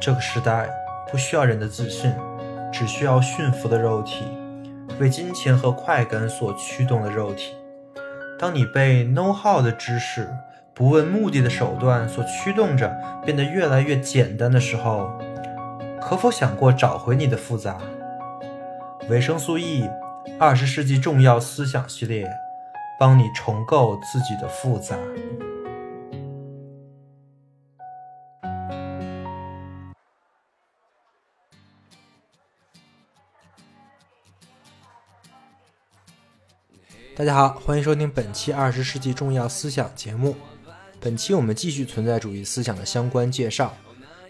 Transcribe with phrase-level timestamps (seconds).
[0.00, 0.68] 这个时代
[1.10, 2.12] 不需要人的自信，
[2.72, 4.24] 只需要驯服的肉体，
[5.00, 7.54] 为金钱和快感所驱动的肉体。
[8.38, 10.28] 当你被 know how 的知识、
[10.74, 12.94] 不问目的的手段所驱动着，
[13.24, 15.10] 变得越来越简单的时候，
[16.00, 17.78] 可否想过找回你的复杂？
[19.08, 19.88] 维生素 E，
[20.38, 22.30] 二十世纪重要思想系列，
[23.00, 24.96] 帮你重构自己的复杂。
[37.18, 40.36] 大家好，欢迎收听本期二十世纪重要思想节目。
[41.00, 43.74] 本期我们继续存在主义思想的相关介绍。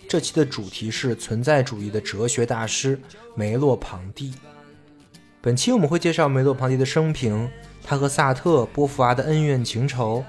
[0.09, 2.97] 这期的主题是存在主义的哲学大师
[3.35, 4.33] 梅洛庞蒂。
[5.41, 7.51] 本期我们会介绍梅洛庞蒂的生平，
[7.83, 10.25] 他和萨特、波伏娃的恩怨情仇，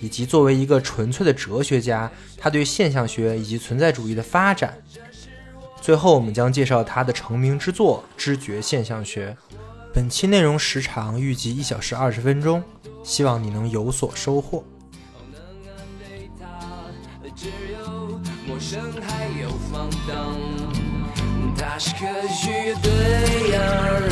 [0.00, 4.78] 以及作为一个纯粹的哲学家，他对现象学以及存在主义的发展。
[5.80, 9.36] 最后，我们将介绍他的成名之作《知觉现象学》。
[9.94, 12.62] 本期内容时长预计一小时二十分钟，
[13.04, 14.64] 希望你能有所收获。
[18.46, 20.36] 陌生还有放荡，
[21.56, 24.08] 它是科学对岸，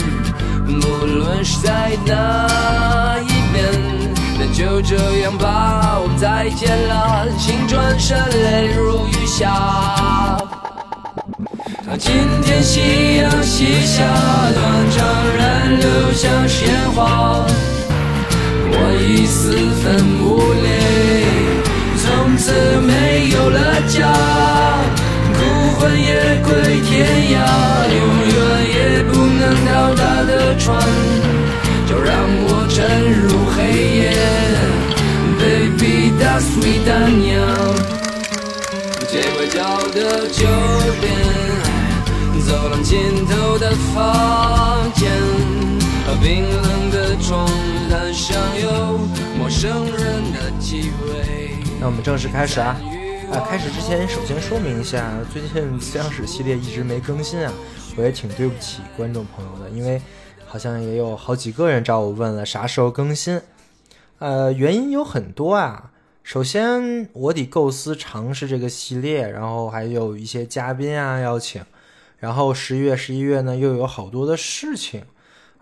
[0.67, 10.60] 不论是在哪一边，那就这样吧，我们再见了，请转身泪如雨下。
[11.99, 14.05] 今天夕阳西下，
[14.55, 17.45] 断肠人流像鲜花，
[18.71, 19.51] 我已四
[19.83, 20.71] 分五裂，
[21.99, 24.07] 从此没有了家，
[25.35, 25.41] 孤
[25.81, 27.37] 魂野归天涯，
[27.99, 28.39] 永远
[28.71, 30.79] 也不能到达的船，
[31.89, 32.15] 就让
[32.47, 32.79] 我沉
[33.21, 33.59] 入黑
[33.99, 34.15] 夜
[35.41, 37.35] ，Baby that's sweet 丹娘，
[39.09, 39.59] 街拐角
[39.93, 40.47] 的酒
[41.01, 41.50] 店。
[42.51, 45.09] 走廊尽头的房间，
[46.21, 47.49] 冰冷的床
[47.89, 48.99] 单上有
[49.39, 51.51] 陌生人的气味。
[51.81, 52.77] 那我们正式开始啊！
[53.31, 57.53] 啊，开始之前首先说明一下，最近思想史系列一直没更新啊，
[57.97, 60.03] 我也挺对不起观众朋友的，因为
[60.45, 63.41] 好像也有好几个人找我问了啥时候更新。
[64.19, 65.93] 呃，原因有很多啊。
[66.25, 71.63] 首先，我得构思尝试这个系列，然后还有一些嘉宾啊邀请。
[72.21, 75.05] 然后十一月、十一月呢，又有好多的事情。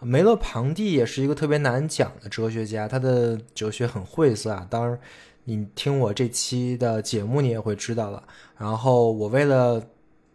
[0.00, 4.66] 梅洛庞蒂也是一个特别难讲的哲学家，他的哲学很晦涩啊。
[4.68, 5.00] 当然，
[5.44, 8.22] 你听我这期的节目，你也会知道了。
[8.56, 9.82] 然后我为了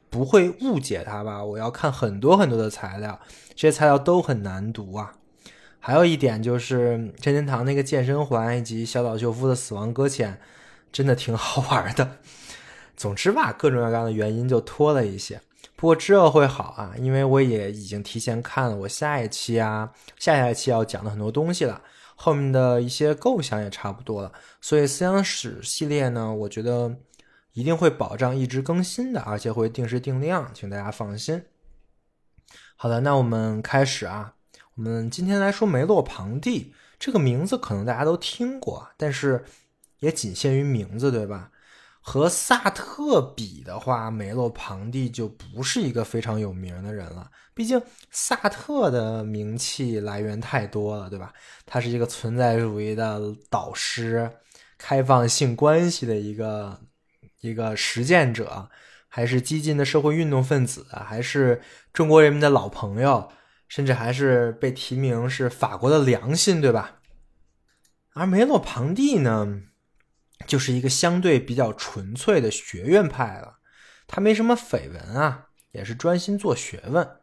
[0.09, 3.19] 不会误解他吧，我要看很多很多的材料，
[3.55, 5.13] 这些材料都很难读啊。
[5.79, 10.39] 还有一点就是任天堂那个健身环以及小岛秀夫的死亡搁浅，
[10.91, 12.17] 真的挺好玩的。
[12.97, 15.41] 总之吧，各种各样的原因就拖了一些。
[15.75, 21.81] 不过之后会好啊，因为我也已经提前看了我下一期啊、下下一期要讲的很多东西了，
[22.15, 24.31] 后面的一些构想也差不多了，
[24.61, 26.95] 所以思想史系列呢，我觉得
[27.51, 31.43] 一定会保障一直更新的，而且会定时定量，请大家放心。
[32.75, 34.35] 好的，那我们开始啊，
[34.75, 39.43] 我们今天来说梅洛庞蒂这个名字，可能大家都听过，但是
[39.99, 41.51] 也仅限于名字，对吧？
[42.05, 47.31] 和萨特比的话，梅洛庞蒂就不是一个非常有名的人了。
[47.53, 47.81] 毕竟
[48.11, 51.33] 萨特的名气来源太多了，对吧？
[51.65, 54.29] 他是一个存在主义的导师，
[54.77, 56.81] 开放性关系的一个
[57.39, 58.69] 一个实践者，
[59.07, 61.61] 还是激进的社会运动分子，还是
[61.93, 63.31] 中国人民的老朋友，
[63.69, 66.99] 甚至还是被提名是法国的良心，对吧？
[68.13, 69.61] 而梅洛庞蒂呢？
[70.47, 73.57] 就是一个相对比较纯粹的学院派了，
[74.07, 77.17] 他没什么绯闻啊，也是专心做学问，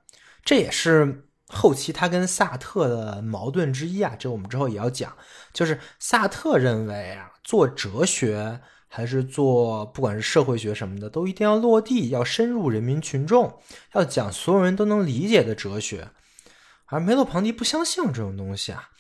[0.44, 4.14] 这也是后期他跟萨特的矛盾之一啊。
[4.18, 5.16] 这我们之后也要讲，
[5.52, 13.60] 就是萨特认为啊，做哲学还是做不管是社会学什么的，都一定要落地，要深入人民群众，
[13.94, 16.08] 要讲所有人都能理解的哲学，
[16.86, 18.90] 而梅洛庞蒂不相信这种东西啊。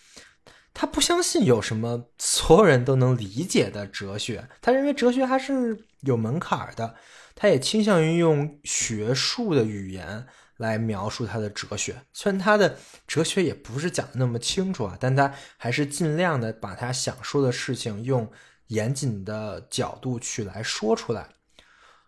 [0.72, 6.94] 他不相信有什么所有人都能理解的哲学，他认为哲学还是有门槛的。
[7.34, 10.26] 他也倾向于用学术的语言
[10.58, 12.76] 来描述他的哲学，虽然他的
[13.06, 18.30] 哲学也不是讲的那么清楚啊，但他还是尽量的把他想说的事情用
[18.66, 21.28] 严谨的角度去来说出来。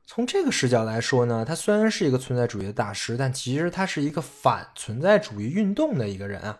[0.04, 6.58] 从这个视角来说呢，他虽然是一个存在主义的大师，但其实他是一个反存在主义运动的一个人啊。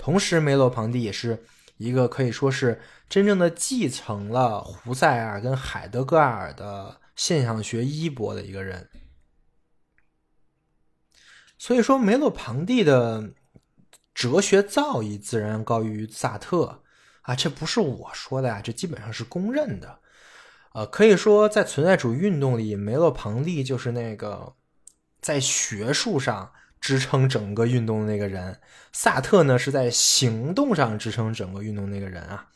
[0.00, 1.44] 同时，梅洛庞蒂也是
[1.76, 8.88] 一个可以说是真正的继承了胡塞尔跟海德格尔的现象学衣钵的一个人。
[11.58, 13.34] 所以说，梅洛庞蒂的
[14.14, 16.82] 哲学造诣自然高于萨特
[17.20, 20.00] 啊，这不是我说的呀，这基本上是公认的。
[20.72, 24.54] 呃，可以说，在存在主义运动里，梅洛庞蒂就是那个
[25.20, 26.50] 在学术上
[26.80, 28.58] 支撑整个运动的那个人，
[28.92, 32.46] 萨特呢是在行动上支撑整个运动那个人啊。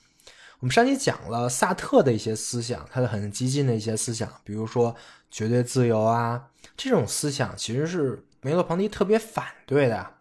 [0.60, 4.96] 我们上期讲了萨特的一些思想，他的很激进的一些思想，比如说
[5.30, 8.24] 绝对自由啊，这种思想其实是。
[8.44, 10.16] 梅洛庞蒂特别反对的，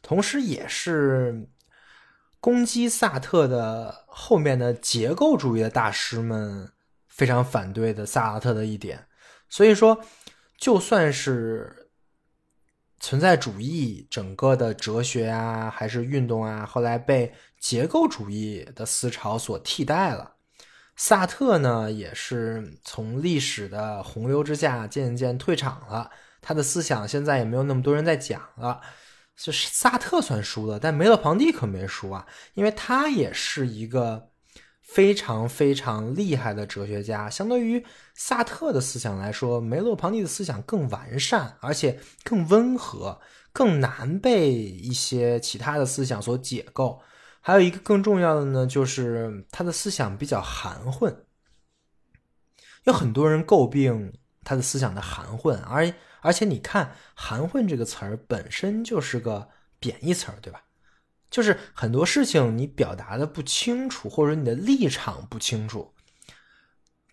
[0.00, 1.48] 同时也是
[2.38, 6.70] 攻击萨特的后面的结构主义的大师们
[7.08, 9.08] 非常反对的萨特的一点。
[9.48, 10.00] 所以说，
[10.56, 11.83] 就算是
[13.04, 20.36] 存在主义整个的哲学啊，还是运动啊，后来被结构主义的思潮所替代了，
[20.96, 26.10] 萨特呢也是从历史的洪流之下渐渐退场了。
[26.40, 28.80] 他的思想现在也没有那么多人在讲了，
[29.36, 34.30] 就是萨特算输了，但梅勒庞蒂可没输啊，因为他也是一个
[34.94, 37.28] 非常非常厉害的哲学家。
[37.28, 43.20] 相对于萨特的思想来说，梅洛庞蒂的思想更完善，而且更温和，
[43.52, 47.00] 更难被一些其他的思想所解构。
[47.40, 51.24] 还有一个更重要的呢，就是他的思想比较含混，
[52.84, 54.12] 有很多人诟病
[54.44, 55.92] 他的思想的含混，而。
[56.26, 60.63] 而且你看“含混”这个词儿本身就是个贬义词儿，对吧？
[61.30, 65.92] 就是很多事情你表达的不清楚，或者你的立场不清楚，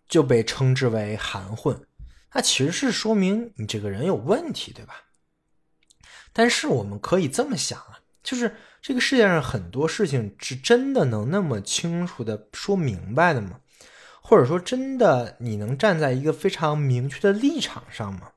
[0.08, 1.86] 就被称之为含混。
[2.34, 5.04] 那其实是说明你这个人有问题，对吧？
[6.34, 13.60] 但是我们可以这么想啊，就是这个世界上很多事情是真的能那么清楚的说明白的吗？
[14.22, 18.31] 或者说，真的你能站在一个非常明确的立场上吗？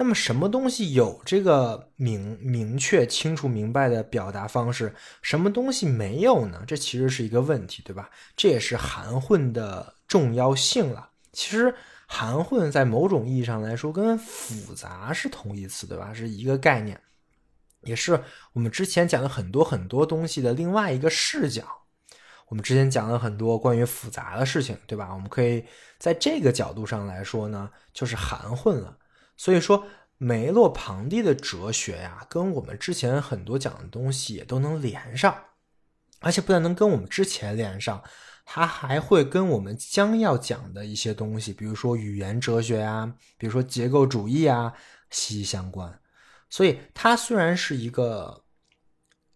[0.00, 6.64] 那么什么东西有这个明明确、清楚、明白的表达方式，什么东西没有呢？
[6.66, 8.08] 这其实是一个问题，对吧？
[8.34, 11.10] 这也是含混的重要性了。
[11.34, 11.74] 其实
[12.06, 16.14] 含混在某种意义上来说，跟复杂是同义词，对吧？
[16.14, 16.98] 是一个概念，
[17.82, 18.22] 也是
[18.54, 21.62] 我们之前讲了很多很多东西的另外一个视角。
[22.48, 25.12] 我们之前讲了很多关于复杂的事情，对吧？
[25.12, 25.62] 我们可以
[25.98, 28.96] 在这个角度上来说呢，就是含混了。
[29.40, 29.86] 所以说，
[30.18, 35.34] 梅洛庞蒂的哲学呀，跟我们之前很多讲的东西也都能连上，
[36.18, 38.04] 而且不但能跟我们之前连上，
[38.44, 44.74] 它还会跟我们将要讲的一些东西，比如说语言哲学啊，比如说结构主义啊，
[45.08, 45.98] 息息相关。
[46.50, 48.44] 所以，他虽然是一个，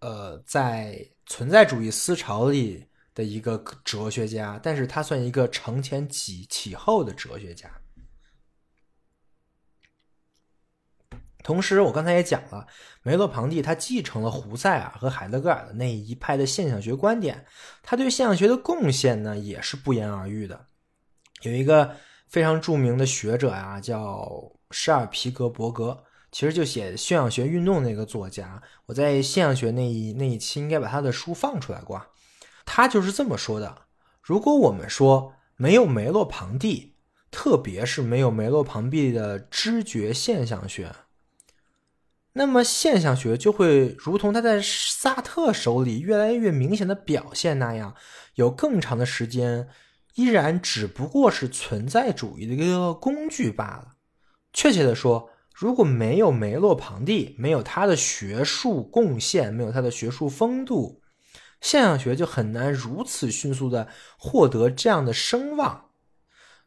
[0.00, 7.71] 呃，在存在主义思潮里的一个哲学家，但是他算一个承前启启后的哲学家。
[11.44, 12.67] 同时，我刚才也讲了，
[13.02, 17.44] 梅洛庞蒂他继承了胡塞尔和海德格尔的那一派的现象学观点，
[17.82, 20.69] 他对现象学的贡献呢也是不言而喻的。
[21.43, 21.96] 有一个
[22.29, 24.26] 非常著名的学者呀，叫
[24.70, 28.62] 施尔皮格伯格，其实就写现象学运动那个作家。
[28.87, 32.00] 我在现象学那一那一期应该把他的书放出来过，
[32.64, 33.82] 他就是这么说的：
[34.23, 36.97] 如果我们说没有梅洛庞蒂，
[37.31, 40.90] 特别是没有梅洛庞蒂的知觉现象学。
[42.37, 47.95] 那么现象学就会如同他在萨特手里越来越明显的表现那样，
[48.35, 49.69] 有更长的时间，
[50.17, 53.93] 依然只不过是存在主义的一个工具罢了。
[54.53, 61.00] 确切的说，如果没有梅洛庞蒂，没有他的学术贡献，没有他的学术风度，
[61.61, 63.87] 现象学就很难如此迅速的
[64.19, 65.91] 获得这样的声望。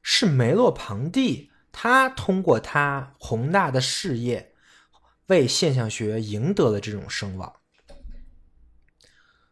[0.02, 4.54] 是梅洛庞蒂，他通过他宏大的事业。
[5.28, 7.54] 为现象学赢得了这种声望，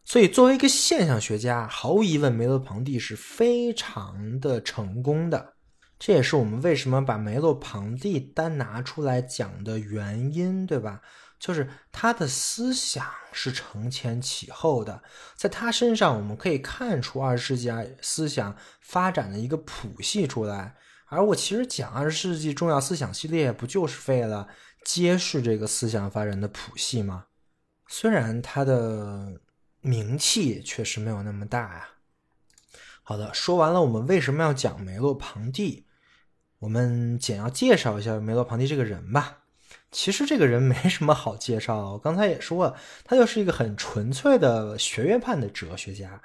[0.06, 5.56] 所以作为一个现象学家，毫无疑问，梅洛庞蒂是非常的成功的。
[6.00, 11.02] 这也是我们为什么把梅洛庞蒂单拿出来讲的原因，对吧？
[11.40, 15.04] 就是他的思想是承前启后的，
[15.36, 17.70] 在他身上我们可以看出二十世纪
[18.02, 20.76] 思想发展的一个谱系出来。
[21.08, 24.48] 而我其实讲二十世纪重要思想系列，不就是为了？
[24.86, 27.26] 揭示这个思想发展的谱系吗？
[27.88, 29.42] 虽然他的
[29.82, 31.90] 名气确实没有那么大呀。
[33.04, 35.86] 好的，说完了我们为什么要讲梅洛庞蒂，
[36.60, 39.40] 我们简要介绍一下梅洛庞蒂这个人吧。
[39.92, 46.22] 其实这个人没什么好介绍，刚才也说了，他就是一个很纯粹的学院派的哲学家。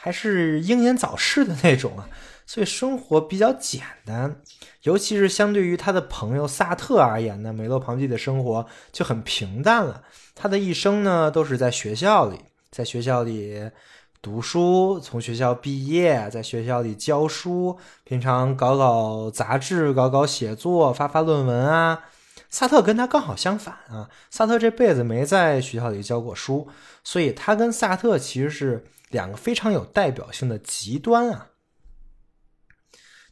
[0.00, 2.08] 还是英年早逝的那种啊，
[2.48, 4.40] 所以生活比较简单。
[4.84, 10.02] 尤其是相对于他的朋友萨特而言呢，梅洛庞蒂的生活就很平淡了。
[10.34, 12.38] 他的一生呢，都是在学校里，
[12.70, 13.70] 在学校里
[14.22, 22.04] 读书，从学校毕业，在学校里教书，平常搞搞杂志，搞搞写作，发发论文啊。
[22.48, 26.66] 萨特跟他刚好相反啊，萨特这辈子没在学校里教过书，
[27.04, 31.48] 所以他跟萨特其实是两个非常有代表性的极端啊。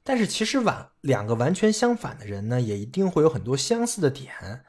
[0.07, 4.65] 但是其实完两个完全相反的人呢，也一定会有很多相似的点。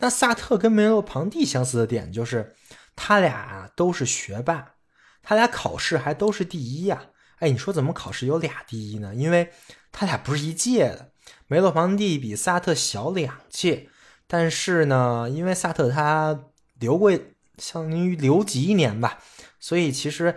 [0.00, 2.54] 那萨特跟梅洛庞蒂相似的点就是，
[2.94, 4.74] 他俩都是学霸，
[5.22, 7.06] 他俩考试还都是第一呀。
[7.38, 9.14] 哎，你说怎么考试有俩第一呢？
[9.14, 9.50] 因为
[9.90, 11.12] 他俩不是一届的，
[11.46, 13.88] 梅洛庞蒂比萨特小两届。
[14.26, 16.38] 但是呢，因为萨特他
[16.78, 17.10] 留过，
[17.56, 19.20] 相当于留级一年吧，
[19.58, 20.36] 所以其实，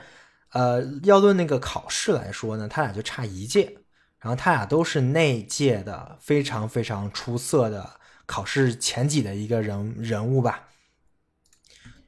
[0.52, 3.80] 呃，要论那个考试来说呢，他俩就差一届。
[4.26, 7.88] 然后他俩都是那届的非常非常出色的
[8.26, 10.70] 考试前几的一个人人物吧。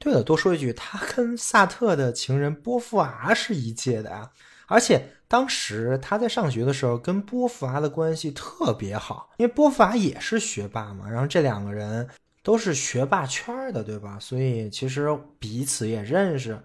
[0.00, 4.32] 对了，多说一句，他跟萨特的情人波伏娃是一届的啊，
[4.66, 5.12] 而且。
[5.30, 11.06] 当时他在上学的时候，跟波伏娃的关系特别好，因为波伏娃也是学霸嘛。
[11.06, 12.08] 然后这两个人
[12.42, 14.16] 都是学霸圈的，对吧？
[14.18, 15.06] 所以其实
[15.38, 16.58] 彼此也认识，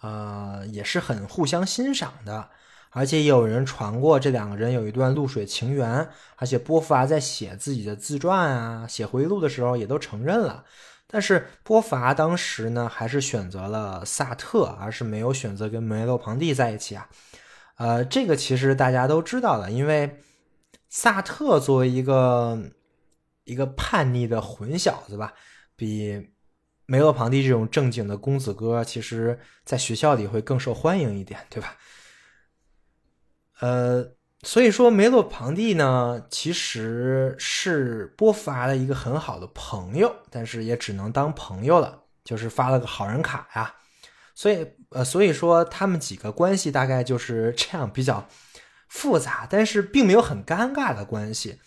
[0.00, 2.48] 呃，也是很互相欣赏的。
[2.92, 10.64] 而且也有人传过这两个人有一段露水情缘，而且波伏娃在写自己的自传啊、写回忆录的时候也都承认了。
[11.06, 17.08] 但是波伏娃当时呢，还是选择了萨特，而是没有选择跟梅洛庞蒂在一起啊。
[17.76, 20.18] 呃，这个其实大家都知道的，因为
[20.88, 22.58] 萨特作为一个
[23.44, 25.32] 一个叛逆的混小子吧，
[25.74, 26.30] 比
[26.84, 31.76] 梅洛庞蒂这种正经的公子哥，其实在学校里会更受欢迎一点，对吧？
[33.62, 34.04] 呃，
[34.42, 43.72] 所以说梅洛庞蒂呢，其实是波伏娃的一个很好的朋友，但是也只能当朋友了，就是发了个好人卡呀。
[44.34, 48.26] 所以，呃，所以说他们几个关系大概就是这样，比较
[48.88, 51.60] 复杂，但是并没有很尴尬的关系。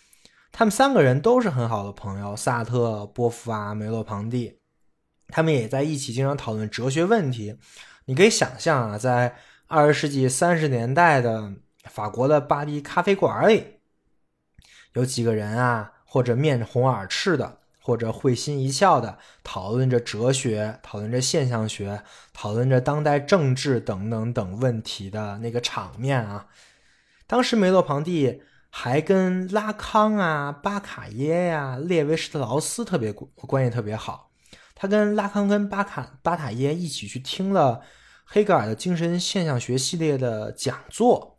[0.52, 4.58] 他们三个人都是很好的朋友，萨特、波伏娃、梅洛庞蒂，
[5.28, 7.56] 他们也在一起经常讨论哲学问题。
[8.04, 9.34] 你可以想象啊，在
[9.66, 11.54] 二十世纪三十年代的
[11.90, 13.78] 法国的巴黎咖啡馆里，
[14.94, 17.58] 有几个人啊，或者面红耳赤的。
[17.78, 22.02] 或者会心一笑的讨论着哲学，讨论着现象学，
[22.32, 26.48] 讨论着当代政治等等等问题的那个场面啊！
[27.28, 34.32] 当时梅洛庞蒂还跟拉康啊、巴卡耶呀、列维施特劳斯特别关系特别好，
[34.74, 37.82] 他跟拉康跟巴卡巴塔耶一起去听了
[38.24, 41.35] 黑格尔的精神现象学系列的讲座。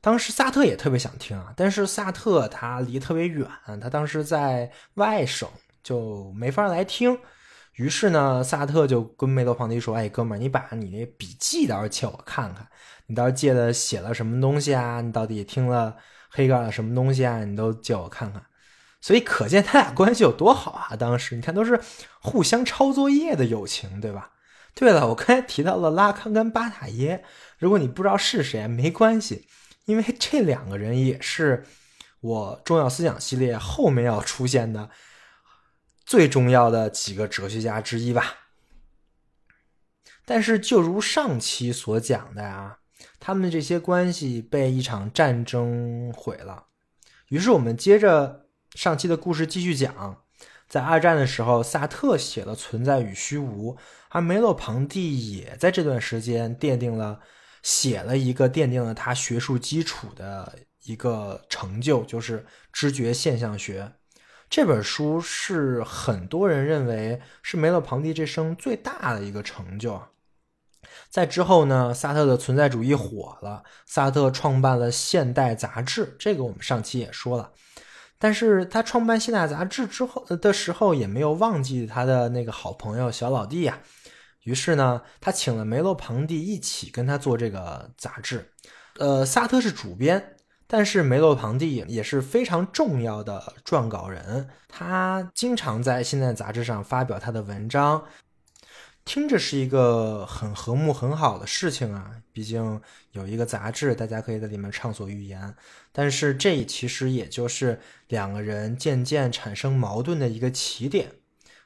[0.00, 3.48] 当时萨特也特别想听啊，但是萨特他离特别远，
[3.80, 5.48] 他当时在外省。
[5.80, 7.18] 就没法来听，
[7.76, 12.68] 于是呢，萨特就跟梅洛庞蒂说：“哎，哥们儿，你把你那笔记到时候借我看看，
[13.06, 15.00] 你到时候借的写了什么东西啊？
[15.00, 15.96] 你到底听了
[16.28, 17.42] 黑格尔什么东西啊？
[17.42, 18.42] 你都借我看看。”
[19.00, 20.96] 所以可见他俩关系有多好啊！
[20.96, 21.80] 当时你看，都是
[22.20, 24.32] 互相抄作业的友情，对吧？
[24.74, 27.24] 对了，我刚才提到了拉康跟巴塔耶，
[27.56, 29.46] 如果你不知道是谁，没关系，
[29.88, 31.64] 因为这两个人也是
[32.20, 34.90] 我重要思想系列后面要出现的。
[36.04, 38.34] 最重要的几个哲学家之一吧，
[40.24, 42.78] 但是就如上期所讲的呀，
[43.20, 46.68] 他们这些关系被一场战争毁了。
[47.28, 50.22] 于是我们接着上期的故事继续讲，
[50.66, 53.74] 在二战的时候，萨特写了《存在与虚无》，
[54.08, 57.20] 而梅洛庞蒂也在这段时间奠定了
[57.62, 63.92] 写了一个奠定了他学术基础的一个成就，就是知觉现象学。
[64.50, 70.00] 这本书是很多人认为是梅洛庞蒂这生最大的一个成就。
[71.10, 77.52] 在之后呢，萨特的存在主义火了，萨特创办了《现代》杂志，这个我们上期也说了。
[78.18, 83.80] 但是他创办《现代》杂志之后的时候，也没有忘记他的那个好朋友小老弟呀。
[84.48, 88.50] 于是呢，他请了梅洛庞蒂一起跟他做这个杂志。
[88.98, 90.36] 呃，萨特是主编。
[90.70, 98.04] 但是梅洛庞蒂也是非常重要的撰稿人，他经常在《现代》杂志上发表他的文章，
[99.02, 102.10] 听着是一个很和睦很好的事情啊。
[102.32, 102.78] 毕竟
[103.12, 105.54] 有一个杂志，大家可以在里面畅所欲言。
[105.90, 111.12] 但是这其实也就是两个人渐渐产生矛盾的一个起点。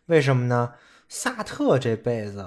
[0.07, 0.75] 为什么呢？
[1.14, 2.42] 萨特这辈子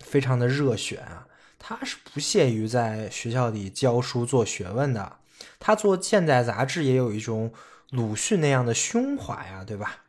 [0.00, 1.28] 非常的热血啊，
[1.60, 5.18] 他是不屑于在学校里教书做学问的。
[5.60, 7.52] 他做现代杂志也有一种
[7.90, 10.06] 鲁迅那样的胸怀啊，对吧？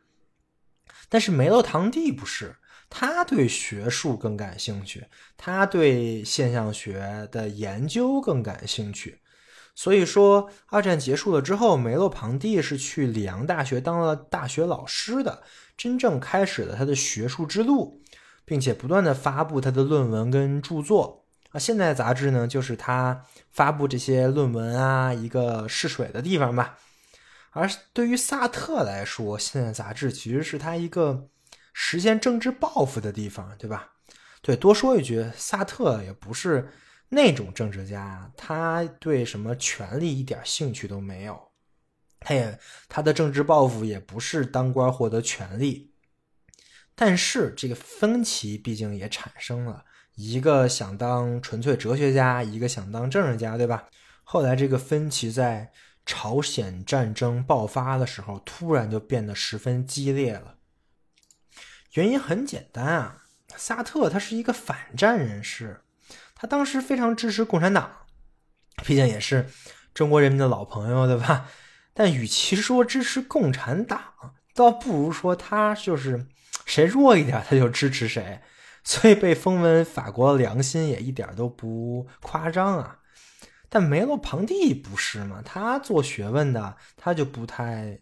[1.08, 2.56] 但是梅洛庞蒂不是，
[2.90, 5.06] 他对学术更感兴趣，
[5.36, 9.20] 他对现象学的研究更感兴趣。
[9.76, 15.44] 所以说，二战结束了之后，梅洛庞蒂是去里昂大学当了大学老师的，
[15.76, 18.02] 真正开始了他的学术之路，
[18.44, 21.58] 并且不断的发布他的论文跟著作啊。
[21.58, 26.78] 现在杂志呢，就是他发布这些论文啊一个试水的地方吧。
[27.50, 31.28] 而对于萨特来说，现在杂志其实是他一个
[31.72, 33.92] 实现政治抱负的地方，对吧？
[34.40, 36.68] 对，多说一句，萨特也不是。
[37.14, 41.38] 那种政治家，他对什么权力一点兴趣都没有，
[42.24, 45.92] 他也他的政治抱负也不是当官获得权力，
[46.94, 53.88] 但是这个分歧毕竟也产生了，一个想当纯粹哲学家，一个想当政治家，对吧？
[54.24, 55.72] 后来这个分歧在
[56.06, 60.56] 朝鲜战争爆发的时候，突然就变得十分激烈了。
[61.92, 63.24] 原因很简单啊，
[63.56, 65.82] 萨特他是一个反战人士。
[66.34, 67.90] 他当时非常支持共产党，
[68.84, 69.48] 毕竟也是
[69.94, 71.48] 中国人民的老朋友，对吧？
[71.94, 74.00] 但与其说支持共产党，
[74.54, 76.26] 倒不如说他就是
[76.64, 78.40] 谁弱一点他就支持谁，
[78.84, 82.98] 所以被封为法国良心也一点都不夸张啊。
[83.68, 85.40] 但梅洛庞蒂不是嘛？
[85.42, 88.00] 他做学问的，他就不太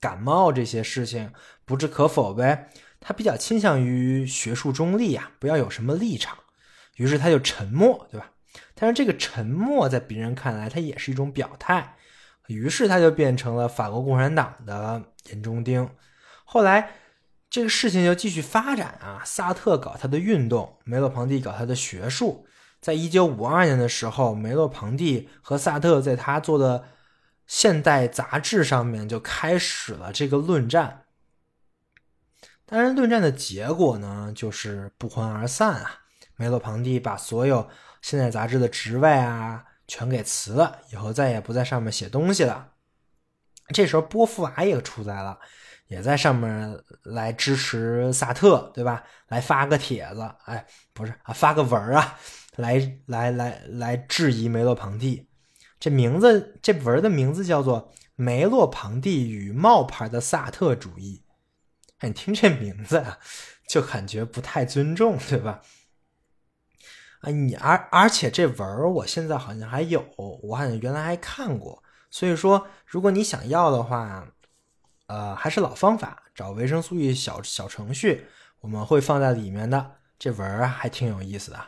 [0.00, 1.32] 感冒这些事情，
[1.64, 2.70] 不置可否呗。
[3.00, 6.36] 他比较倾向于学术中立啊，不要有什么立场。
[6.96, 8.30] 于是他就沉默，对吧？
[8.74, 11.93] 但是这个沉默在别人看来，他也是一种表态。
[12.46, 15.88] 于是他就变成了法国共产党的眼中钉。
[16.44, 16.90] 后来
[17.48, 22.46] 这个事情就继续发展啊，萨特搞他的运动，梅洛庞蒂搞他的学术。
[22.80, 26.80] 在一九五二年的时候，梅洛庞蒂和萨特在他做的
[27.46, 31.04] 《现代》杂志上面就开始了这个论战。
[32.66, 36.00] 当然，论战的结果呢，就是不欢而散啊。
[36.36, 37.68] 梅洛庞蒂把所有
[38.02, 42.72] 现代杂志的职位啊全给辞了，以后再也不在上面写东西了。
[43.68, 45.38] 这时候波伏娃也出来了，
[45.88, 49.04] 也在上面来支持萨特，对吧？
[49.28, 52.18] 来发个帖子，哎，不是啊，发个文啊，
[52.56, 55.28] 来来来来质疑梅洛庞蒂。
[55.80, 61.22] 这名字，这文的名字叫做《梅洛庞蒂与冒牌的萨特主义》。
[61.98, 63.18] 哎，你听这名字啊，
[63.68, 65.62] 就感觉不太尊重，对吧？
[67.24, 71.82] 啊，你而而且这文儿我现在好像还有，我好像原来还看过。
[72.10, 74.28] 所以说，如果你想要的话，
[75.06, 78.26] 呃，还是老方法，找维生素 E 小小程序，
[78.60, 79.96] 我们会放在里面的。
[80.18, 81.60] 这文儿还挺有意思的。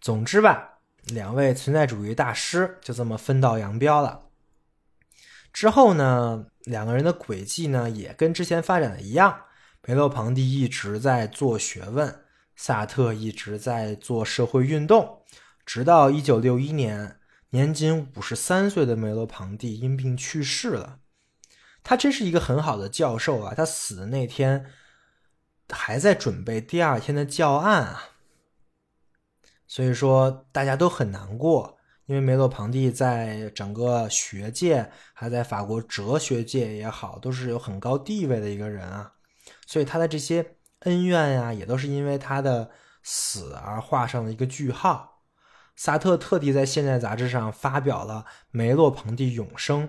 [0.00, 4.28] 总之吧，两位存在主义大师就这么分道扬镳了。
[5.52, 9.42] 之后呢，两个人的轨迹呢也跟之前发展的一样，
[9.82, 12.21] 梅洛庞蒂一直在做学问。
[12.54, 15.22] 萨特一直在做社会运动，
[15.64, 17.18] 直到一九六一年，
[17.50, 21.00] 年仅五十三岁的梅洛庞蒂因病去世了。
[21.82, 23.54] 他真是一个很好的教授啊！
[23.56, 24.66] 他死的那天
[25.70, 28.10] 还在准备第二天的教案啊，
[29.66, 39.14] 所以说大家都很难过，因为梅洛庞蒂在整个学界，还在法国哲学界也好，都是有很高地位的一个人啊，
[39.66, 40.56] 所以他的这些。
[40.84, 42.70] 恩怨呀，也都是因为他的
[43.02, 45.22] 死而画上了一个句号。
[45.74, 49.88] 萨特特地在《现代》杂志上发表了梅洛庞蒂永生，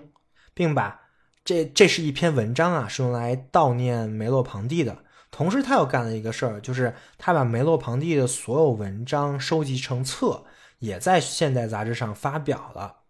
[0.54, 1.02] 并把
[1.44, 5.04] 这这是一篇文章啊，是用来悼念梅洛庞蒂的。
[5.30, 10.44] 同时，他又干了一个事儿，就是他把梅洛庞蒂的所有文章收集成册，
[10.78, 13.00] 也在《现代》杂志上发表了。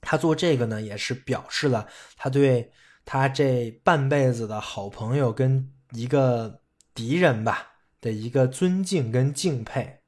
[0.00, 2.70] 他做这个呢，也是表示了他对
[3.04, 6.60] 他这半辈子的好朋友跟一个。
[6.94, 10.00] 敌人吧的一个尊敬跟敬佩，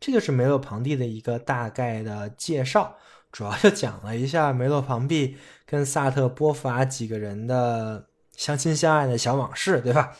[0.00, 2.98] 这就是梅洛庞蒂的一个大概的介绍，
[3.30, 10.16] 主要就讲了一下梅洛庞蒂跟萨特、波伏娃几个人的相亲相爱的小往事，对吧？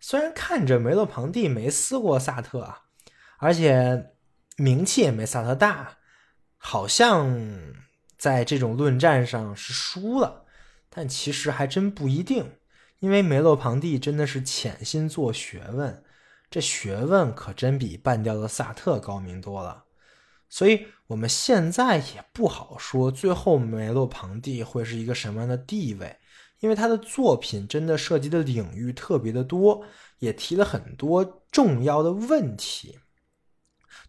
[0.00, 2.82] 虽然看着梅洛庞蒂没撕过萨特啊，
[3.38, 4.12] 而且
[4.56, 5.98] 名气也没萨特大，
[6.56, 7.74] 好像
[8.16, 10.44] 在这种论战上是输了，
[10.88, 12.52] 但其实还真不一定。
[13.00, 16.02] 因为梅洛庞蒂真的是潜心做学问，
[16.50, 19.84] 这学问可真比半吊子萨特高明多了。
[20.48, 26.16] 所以我们现在也不好说最后梅洛庞蒂会是一个什么样的地位，
[26.60, 29.84] 因为他的作品真的涉及的领域特别的多，
[30.18, 32.98] 也提了很多重要的问题。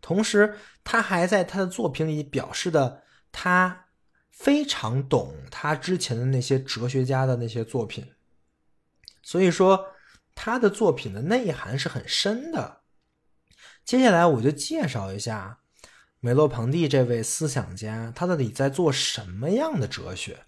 [0.02, 3.88] 同时他还在他的作品里表示的他
[4.32, 8.06] 非常懂他之前的那些哲学家的那些作品，
[9.22, 9.88] 所以说
[10.34, 12.82] 他的作品的内涵是很深的。
[13.86, 15.60] 接下来我就介绍一下
[16.20, 20.46] 梅洛庞蒂这位思想家，他到底在做什么样的哲学。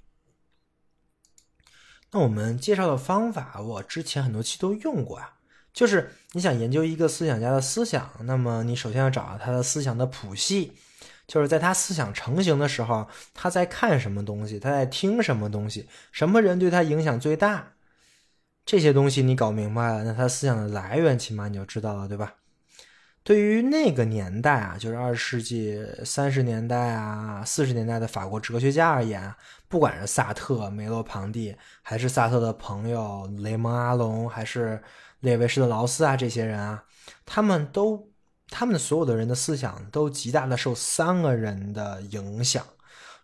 [2.11, 5.37] 那我们介绍的方法，我之前很多期都用过啊。
[5.73, 10.73] 就是你想研究一个思想家的思想，那么你首先要找到他的思想的谱系，
[11.25, 17.75] 就是在他思想成型的时候，他在看什么东西，他在听什么东西，什么人对他影响最大，
[18.65, 22.35] 这些东西你搞明白了，那他思想的来源起码你就知道了，对吧？
[23.23, 29.31] 对于那个年代啊，就是二十世纪三十年代啊、四十年代的法国哲学家而言，
[29.67, 34.81] 不管是萨特、梅洛庞蒂，还是萨特的朋友雷蒙阿隆，还是
[35.19, 36.83] 列维施的劳斯啊，这些人啊，
[37.23, 38.09] 他们都，
[38.49, 42.65] 他们所有的人的思想都极大的受三个人的影响，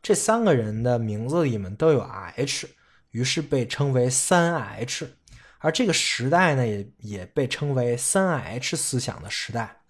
[0.04, 2.70] 这三个人的名字里面都有 H，
[3.10, 5.10] 于是被称为三 H，
[5.60, 9.82] 而这个时代呢，也也被称为三 H 思想的时代。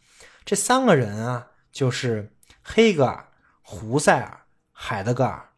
[0.46, 3.28] 这三个人啊，就是黑格尔、
[3.62, 5.50] 胡塞尔、海德格尔，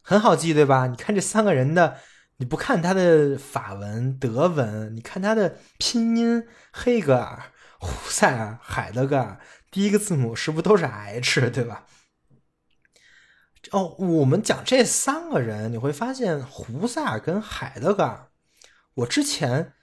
[0.00, 0.86] 很好记，对吧？
[0.86, 1.98] 你看这三个人的，
[2.36, 11.86] 你不看他的法文、德文，你看他的拼音，黑格尔、胡塞尔、海德格尔，第一个字母是不是都是 H， 对吧？
[13.72, 18.29] 哦，我们讲这三个人，你会发现胡塞尔跟海德格尔，
[18.94, 19.74] 我之前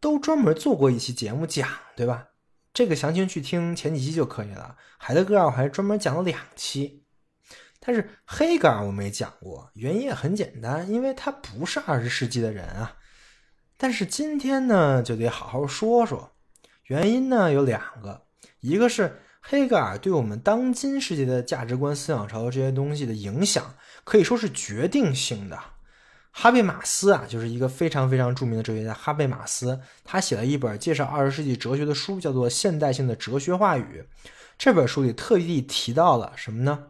[0.00, 2.28] 都专门做过一期节目讲，对吧？
[2.72, 4.76] 这个详情去听前几期就可以了。
[4.98, 7.04] 海德格尔我还专门讲了两期，
[7.78, 12.96] 但是黑格尔我没讲过，原因也很简单，因为他不是二十世纪的人啊。
[13.76, 16.32] 但是今天呢，就得好好说说。
[16.84, 18.26] 原因呢有两个，
[18.60, 25.58] 一个是黑格尔对我们当今世界的价值观、思想潮流这些东西的影响，可以说是决定性的。
[26.36, 28.92] 哈贝马斯啊，就是一个非常非常著名的哲学家。
[28.92, 34.04] 哈贝马斯他写了一本介绍二十世纪哲学的书，叫做《现代性的哲学话语》。
[34.58, 36.88] 这本书里特地提到了什么呢？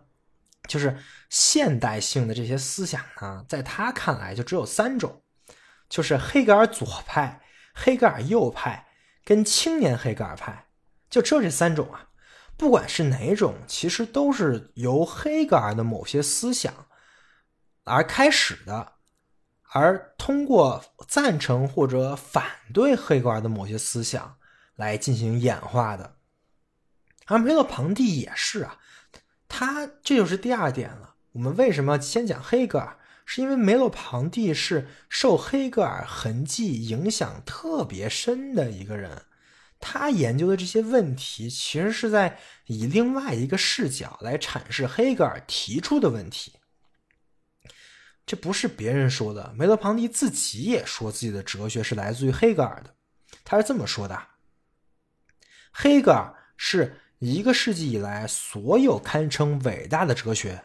[0.66, 0.96] 就是
[1.28, 5.22] 现代性的这些思想呢，在他看来就只有三种，
[5.90, 7.42] 就是黑格尔左派、
[7.74, 8.87] 黑格尔右派
[9.26, 10.68] 跟青年黑格尔派，
[11.11, 12.09] 就只有这三种啊。
[12.57, 16.72] 不管是哪种，其实都是由黑格尔的某些思想
[17.85, 18.93] 而开始的。
[19.75, 24.37] 而通过赞成或者反对黑格尔的某些思想
[24.77, 26.15] 来进行演化的，
[27.27, 28.79] 而梅洛庞蒂也是啊，
[29.49, 31.17] 他这就是第二点了。
[31.33, 32.97] 我们为什么先讲黑格尔？
[33.27, 39.23] 是因为梅洛庞蒂是受黑格尔痕迹影响特别深的一个人，
[39.81, 46.53] 他研究的这些问题其实是在以另外一个视角来阐释黑格尔提出的问题。
[48.27, 52.95] 这不是别人说的，梅洛庞蒂自己也说自己的哲学是来自于黑格尔的。
[53.45, 54.19] 他是这么说的：
[55.73, 60.65] 黑格尔是一个世纪以来所有堪称伟大的哲学，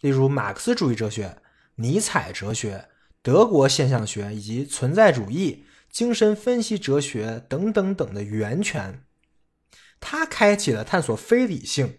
[0.00, 1.42] 例如马克思主义哲学、
[1.76, 2.88] 尼采哲学、
[3.22, 9.04] 德国现象学以及存在主义、精神分析哲学等等等的源泉。
[9.98, 11.98] 他开启了探索非理性，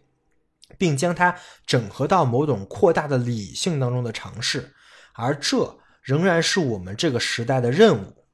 [0.78, 4.74] 并将它整合到某种扩大的理性当中的尝试。
[5.13, 8.26] 而这仍然是我们这个时代的任务，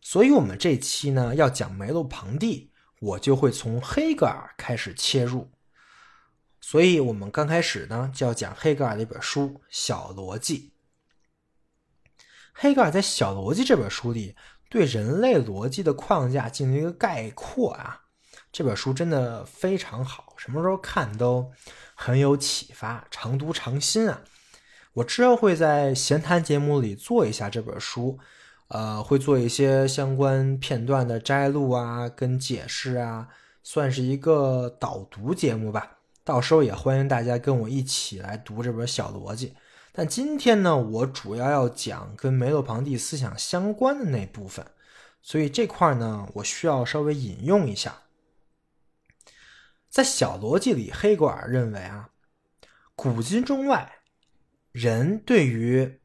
[0.00, 5.50] 所以，我们这期呢要讲梅洛庞蒂，我就会从黑格尔开始切入。
[6.60, 10.72] 所以，我们刚开始呢就要讲黑格尔的一本书《小逻辑》。
[12.52, 14.36] 黑格尔在《小逻辑》这本书里，
[14.68, 18.02] 对人类逻辑的框架进行一个概括啊。
[18.52, 21.50] 这本书真的非常好，什么时候看都
[21.94, 24.20] 很有启发，常读常新啊。
[24.94, 28.18] 我之后会在闲谈节目里做一下这本书，
[28.68, 33.28] 呃，会做一些相关片段的摘录啊，跟解释啊，
[33.62, 35.98] 算是一个导读节目吧。
[36.24, 39.54] 到时候也欢迎大家跟我一起来读这本小逻辑。
[39.92, 44.66] 但今天呢，我主要要讲跟梅洛庞蒂思想相关的那部分，
[45.22, 48.02] 所以这块呢，我需要稍微引用一下。
[49.88, 52.10] 在小逻辑里，黑格尔认为啊，
[52.94, 54.00] 古今中外。
[54.72, 56.00] 人对于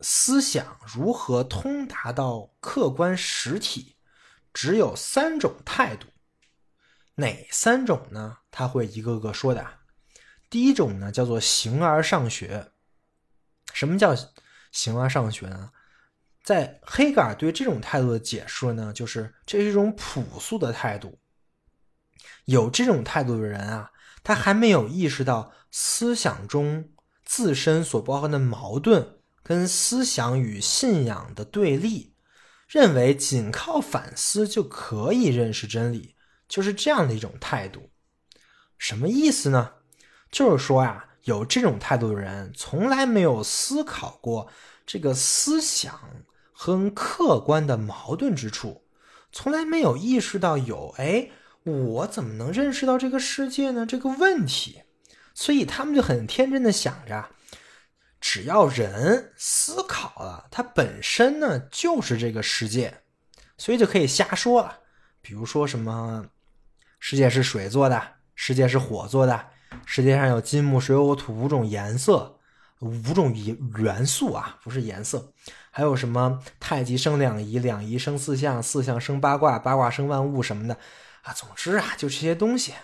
[0.00, 3.96] 思想如何通达到客观实体，
[4.52, 6.08] 只有三种态度。
[7.16, 8.38] 哪三种呢？
[8.50, 9.78] 他会一个个说的。
[10.50, 12.72] 第一种呢，叫做形而上学。
[13.72, 14.14] 什么叫
[14.70, 15.72] 形而上学呢？
[16.42, 21.18] 在黑格尔对这种态度的解释呢，就是这是一种朴素的态度。
[22.44, 23.90] 有这种态度的人啊，
[24.22, 26.92] 他还没有意识到思想中
[27.24, 32.14] 自身所包含的矛盾，跟思想与信仰的对立，
[32.68, 36.14] 认为仅靠反思就可以认识真理，
[36.48, 37.90] 就是这样的一种态度。
[38.76, 39.72] 什么意思呢？
[40.30, 44.48] 就是说呀，有这种态度的人，从来没有思考过
[44.84, 45.98] 这个思想
[46.52, 48.82] 和客观的矛盾之处，
[49.32, 51.30] 从来没有意识到有哎。
[51.64, 53.86] 我怎么能认识到这个世界呢？
[53.86, 54.82] 这个问题，
[55.34, 57.28] 所以他们就很天真的想着，
[58.20, 63.02] 只要人思考了，它本身呢就是这个世界，
[63.58, 64.80] 所以就可以瞎说了。
[65.20, 66.26] 比如说什么，
[67.00, 68.00] 世界是水做的，
[68.34, 69.48] 世界是火做的，
[69.84, 72.38] 世界上有金木水火土五种颜色，
[72.80, 75.32] 五种元元素啊，不是颜色。
[75.70, 80.78] 还有什么太极生两仪，两仪生四象，四象生八卦，八卦生万物什么的。
[81.22, 82.74] 啊，总之啊，就这些东西，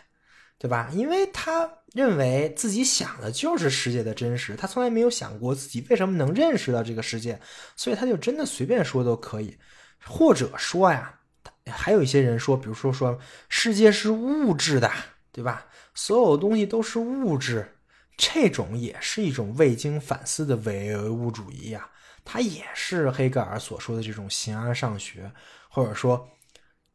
[0.58, 0.88] 对吧？
[0.92, 7.40] 因为他认为自己想的就是世界的真实，他从来没有想过自己为什么能认识到这个世界，
[7.76, 9.58] 所以他就真的随便说都可以。
[10.04, 11.20] 或者说呀，
[11.66, 14.90] 还有一些人说，比如说说世界是物质的，
[15.32, 15.66] 对吧？
[15.94, 17.76] 所有东西都是物质，
[18.16, 21.90] 这种也是一种未经反思的唯物主义呀。
[22.24, 25.30] 它也是黑格尔所说的这种形而上学，
[25.68, 26.28] 或者说。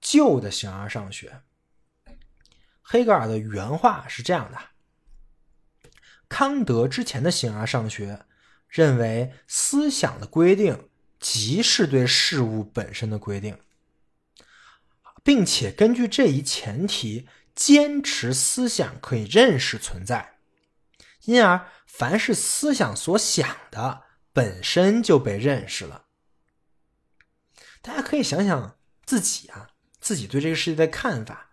[0.02, 1.42] 旧的形而上学，
[2.84, 4.58] 黑格尔的原话是这样的：
[6.30, 8.26] 康德之前的形而上学
[8.68, 13.58] 认为，思想的规定即是对事物本身的规定，
[15.24, 20.38] 并且根据这一前提，坚持思想可以认识存在，
[21.24, 26.06] 因而凡是思想所想的，本身就被认识了。
[27.82, 29.70] 大家可以想想自己啊。
[29.98, 31.50] 自己对这个世界的看法，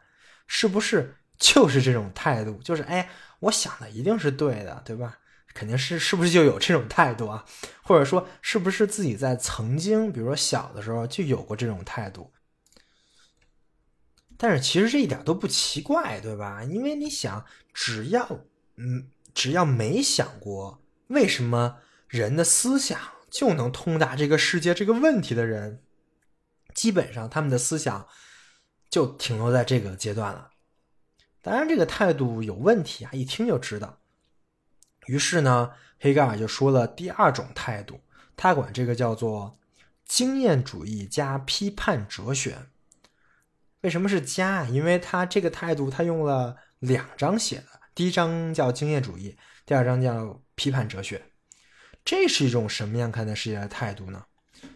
[0.47, 2.61] 是不是就是这种态度？
[2.63, 3.09] 就是哎，
[3.43, 5.19] 我想的一定是对的，对吧？
[5.55, 7.45] 肯定是，是不是就有这种态度啊？
[7.83, 12.33] 或者说，是不是自己在曾经，比如说小的时候就有过这种态度？
[14.37, 16.65] 但是其实这一点都不奇怪，对吧？
[16.65, 18.27] 因为你想，只要
[18.77, 21.79] 嗯，只要没想过为什么
[22.09, 22.99] 人的思想
[23.31, 25.83] 就能通达这个世界这个问题的人，
[26.75, 28.09] 基本上他们的思想。
[28.93, 30.51] 就停留在这个阶段了，
[31.43, 33.99] 当然这个态度有问题啊，一听就知道。
[35.07, 38.01] 于是呢，黑格尔就说了第二种态度，
[38.37, 39.59] 他管这个叫做
[40.07, 42.59] 经验主义加批判哲学。
[43.81, 44.65] 为什么是加？
[44.67, 51.33] 因为他这个态度他用了两章写的，第一章叫经验主义，第二章叫批判哲学。
[52.05, 54.25] 这是一种什么样看待世界的态度呢？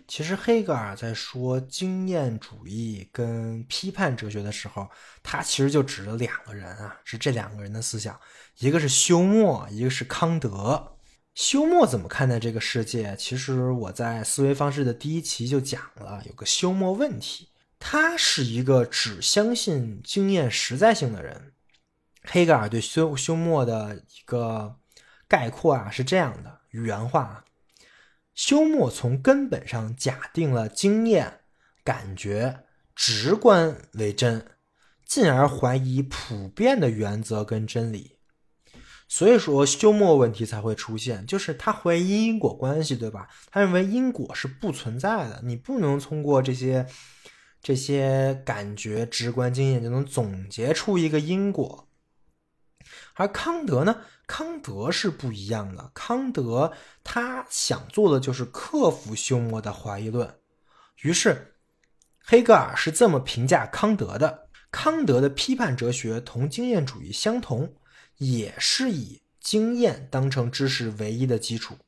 [0.08, 4.88] 其实黑格尔在说经验主义跟批判哲学的时候，
[5.22, 8.18] 他其实就指了两个人啊，是这两个人的思想，
[8.58, 10.92] 一个是休谟，一个是康德。
[11.34, 13.14] 休谟怎么看待这个世界？
[13.18, 17.48] 其实我在思维方式的第一期就讲了，有个休谟问题。
[17.78, 21.52] 他是一个只相信经验实在性的人。
[22.22, 24.76] 黑格尔对休休谟的一个
[25.28, 27.44] 概括啊是这样的原话。
[28.36, 31.40] 休谟从根本上假定了经验、
[31.82, 32.60] 感觉、
[32.94, 34.46] 直观为真，
[35.04, 38.18] 进而怀疑普遍的原则跟真理。
[39.08, 43.26] 所以说，休谟问题才会出现，就是他怀疑因果关系，对吧？
[43.50, 46.84] 他认为因果是不存在的，你不能通过这些
[47.62, 51.85] 这些感觉、直观经验就能总结出一个因果。
[53.16, 54.02] 而康德呢？
[54.26, 55.90] 康德是不一样的。
[55.94, 60.32] 康德他想做的就是克服休谟的怀疑论。
[61.02, 61.54] 于是，
[62.18, 67.72] 黑格尔是这么评价康德的：康德的批判哲学同经验主义相同，
[68.18, 71.78] 也是以经验当成知识唯一的基础。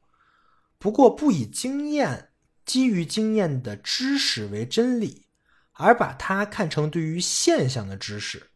[0.79, 2.31] 不过，不以经验
[2.65, 5.27] 基于经验的知识为真理，
[5.73, 8.51] 而把它看成对于现象的知识。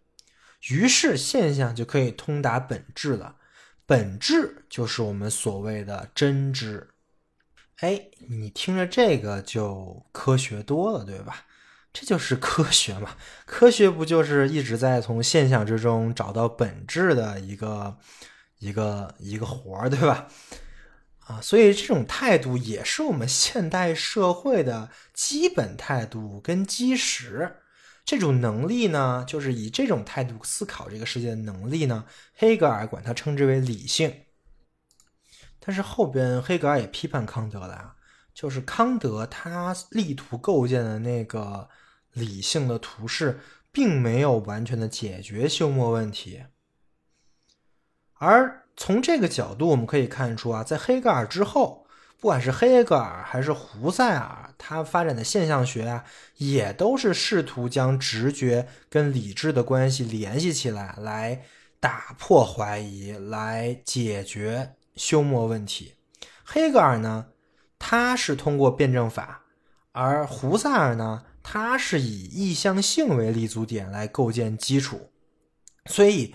[0.69, 3.37] 于是，现象就可以通达本质了。
[3.85, 6.89] 本质就是我们所谓的真知，
[7.81, 11.47] 哎，你听着这个就科学多了，对吧？
[11.93, 17.99] 这就是科学嘛，科学不就是一直在从现象之中找到本质的一个
[18.61, 20.29] 一个一个活儿，对吧？
[21.27, 27.57] 啊，所以这种态度也是我们现代社会的基本态度跟基石。
[28.05, 32.05] 这种能力呢，就是以这种态度思考这个世界的能力呢。
[32.35, 34.13] 黑格尔管它称之为理性。
[35.61, 37.97] 但是后边黑格尔也批判康德了啊，
[38.35, 41.69] 就是康德他力图构建的那个
[42.13, 43.39] 理性的图式，
[43.71, 46.43] 并没有完全的解决休谟问题。
[48.15, 51.82] 而从这个角度，我们可以看出啊，在黑格尔之后，
[52.23, 56.05] 不管是黑格尔还是胡塞尔，他发展的现象学啊，
[56.37, 61.43] 也都是试图将直觉跟理智的关系联系起来，来
[61.81, 65.97] 打破怀疑，来解决休谟问题。
[66.45, 67.27] 黑格尔呢，
[67.77, 69.43] 他是通过辩证法，
[69.91, 75.11] 而胡塞尔呢，他是以意向性为立足点来构建基础，
[75.87, 76.33] 所以。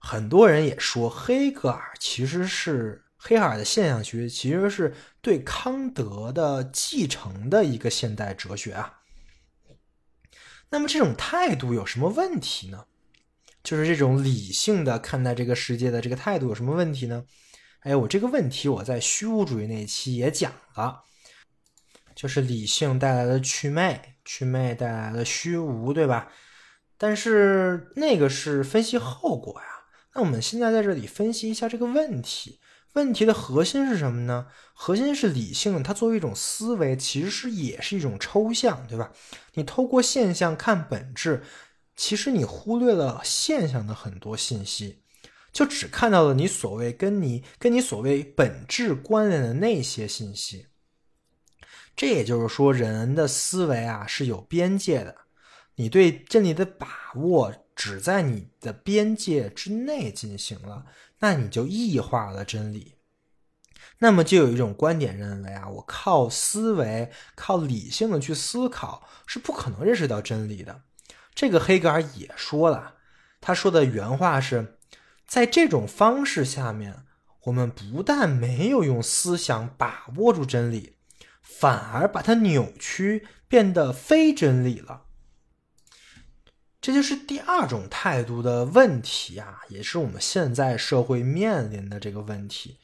[0.00, 9.00] 很多人也说，黑格尔其实是黑格尔的现象学，其实是对康德的继承的一个现代哲学啊。
[10.70, 12.86] 那么这种态度有什么问题呢？
[13.62, 17.26] 就是这种理性的看待这个世界的这个态度有什么问题呢？
[17.80, 21.02] 哎，我这个问题我在虚无主义那一期也讲了，
[22.14, 26.32] 就是理性带来的祛魅，祛魅带来的虚无，对吧？
[26.96, 29.66] 但是那个是分析后果呀。
[30.14, 32.58] 那我们现在在这里分析一下这个问题，
[32.94, 34.46] 问题的核心是什么呢？
[34.72, 39.12] 核心是理性，它作为一种思维，其实是也是一种抽象，对吧？
[39.54, 41.44] 你透过现象看本质，
[41.96, 45.02] 其实你忽略了现象的很多信息，
[45.52, 50.66] 就只看到了你所谓跟你跟你所谓本质关联的那些信息。
[51.94, 55.14] 这也就是说，人的思维啊是有边界的，
[55.76, 57.52] 你对真理的把握。
[57.78, 60.86] 只在你的边界之内进行了，
[61.20, 62.96] 那你就异化了真理。
[64.00, 70.82] 那么就有一种观点认为啊，我靠思维、靠理性的去思考是不可能认识到真理的。
[71.36, 72.96] 这个黑格尔也说了，
[73.40, 74.76] 他说的原话是：
[75.24, 77.04] 在这种方式下面，
[77.44, 80.96] 我们不但没有用思想把握住真理，
[81.40, 85.04] 反而把它扭曲，变得非真理了。
[86.80, 92.78] 这就是第二种态度的问题啊，也是我们现在社会面临的这个问题。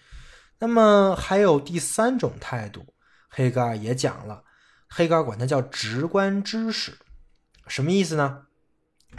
[0.59, 2.87] 那么还有第三种态度，
[3.29, 4.43] 黑格尔也讲了，
[4.89, 6.99] 黑格尔管它叫直观知识，
[7.69, 8.47] 什么意思呢？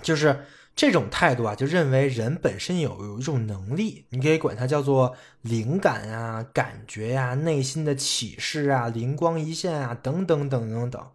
[0.01, 11.11] 就是这种态度啊，就认为人本身有有一种能力，你可以管它叫做灵感啊、感觉呀、内心的启示啊、灵光一现啊等等等等等。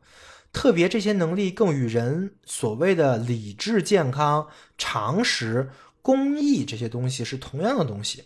[0.53, 5.71] 特别这些能力更与人所谓的理智、健康、常识、
[6.03, 8.25] 公益这些东西是同样的东西。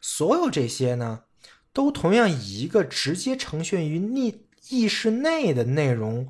[0.00, 1.24] 所有这些呢，
[1.72, 6.28] 都同样以一个直接呈现于意意识内的内容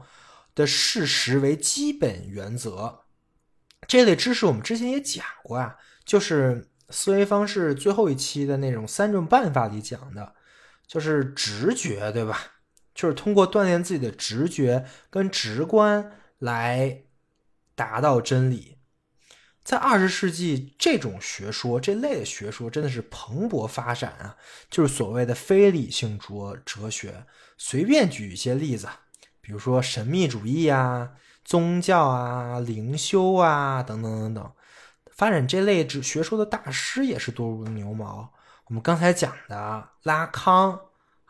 [0.55, 3.01] 的事实为基本原则。
[3.87, 10.35] 这类知识我们之前也讲过啊，就是思维方式最后一期的那种三种办法里讲的，
[10.87, 12.41] 就是直觉，对吧？
[12.99, 17.05] 就是通过锻炼自己的直觉跟直观来
[17.77, 18.79] 达到真理。
[19.63, 24.37] 在二十世纪，这种学说这类的学说真的是蓬勃发展啊！
[24.69, 27.25] 就是所谓的非理性哲哲学。
[27.57, 28.89] 随便举一些例子，
[29.41, 31.13] 比如说神秘主义啊、
[31.45, 34.53] 宗教啊、灵修啊等等等等，
[35.13, 38.33] 发展这类学说的大师也是多如牛毛。
[38.65, 40.81] 我们刚才讲的拉康、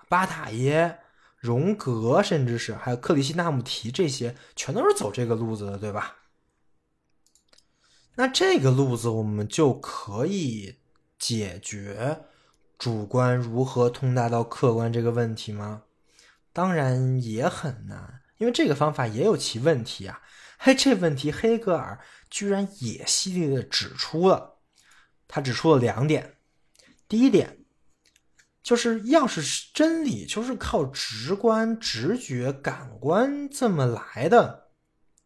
[0.09, 1.01] 巴塔耶。
[1.39, 6.17] 荣格，甚至是还有克里希那穆提，这些全都是走这个路子的，对吧？
[8.17, 10.81] 那这个路子，我们就可以
[11.17, 12.25] 解决
[12.77, 15.85] 主观如何通达到客观这个问题吗？
[16.53, 20.21] 当然也很难，因为这个方法也有其问题啊。
[20.59, 24.57] 嘿，这问题黑格尔居然也犀利的指出了，
[25.29, 26.35] 他指出了两点。
[27.07, 27.58] 第一点。
[28.69, 34.69] 就是要是真理就是靠直观、直觉、感官这么来的，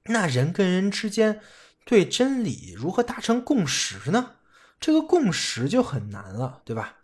[0.04, 1.40] 那人跟人之间
[1.84, 4.36] 对真理如何达成共识呢？
[4.78, 6.98] 这个共识就很难了，对吧？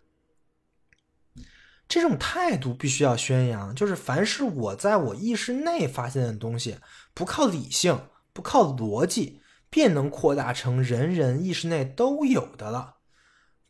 [1.89, 6.77] 这种态度必须要宣扬，就是凡是我在我意识内发现的东西，
[7.13, 7.99] 不靠理性、
[8.31, 12.99] 不靠逻辑，便能扩大成人人意识内都有的了。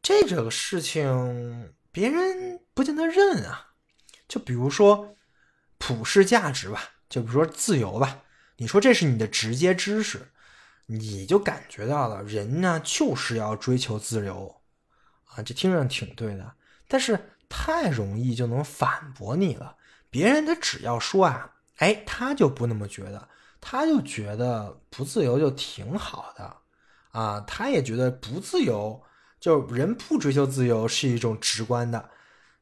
[0.04, 1.74] 这个事情。
[1.92, 3.72] 别人不见得认啊，
[4.28, 5.16] 就比如说
[5.78, 8.22] 普世价值吧，就比如说自由吧，
[8.58, 10.32] 你说这是你的直接知识，
[10.86, 14.62] 你就感觉到了人呢就是要追求自由
[15.26, 16.54] 啊，这听着挺对的，
[16.88, 19.76] 但是太容易就能反驳你了。
[20.12, 23.28] 别人他只要说啊，哎，他就不那么觉得，
[23.60, 26.58] 他就觉得不自由就挺好的
[27.12, 29.04] 啊，他也觉得不自由。
[29.40, 32.10] 就人不追求自由是一种直观的，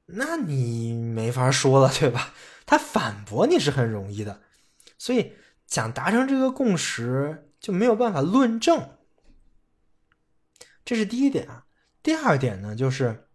[0.06, 2.34] 那你没法说了，对吧？
[2.66, 4.42] 他反驳你是很容易的，
[4.98, 5.34] 所以
[5.66, 8.98] 想达成这个共识，就没有办法论证。
[10.86, 11.66] 这是第一点啊。
[12.04, 13.28] 第二点呢，就是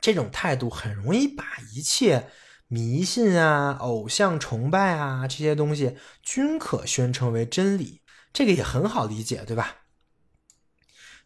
[0.00, 2.30] 这种态度很容易把一切
[2.68, 8.02] 迷信啊、偶像崇拜啊这些东西均可宣称为真理。
[8.32, 9.77] 这个也很好理解，对吧？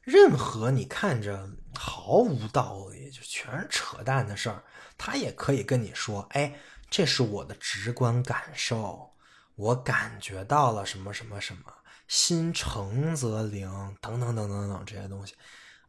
[0.04, 4.64] 任何你看着毫无道理、就全是扯淡的事儿，
[4.98, 6.54] 他也可以跟你说：“哎，
[6.90, 9.10] 这是我的直观感受，
[9.54, 11.72] 我感觉到了什么什么什么，
[12.08, 15.34] 心诚则灵，等等等等等这些东西。”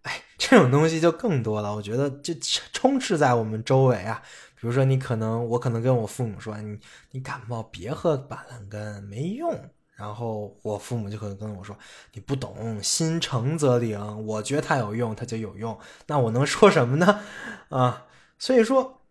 [0.03, 1.74] 哎，这种东西就更多了。
[1.74, 2.34] 我觉得就
[2.74, 4.22] 充斥在我们周围啊。
[4.59, 6.78] 比如说，你可能我可能跟我父母说：“你
[7.11, 11.77] 你感冒别喝板蓝根，没用。”然后我父母就可能跟我说
[12.13, 14.25] ：“你不懂，心诚则灵。
[14.25, 15.77] 我觉得它有用，它就有用。
[16.07, 17.21] 那我能说什么呢？
[17.69, 18.07] 啊，
[18.39, 19.01] 所以说，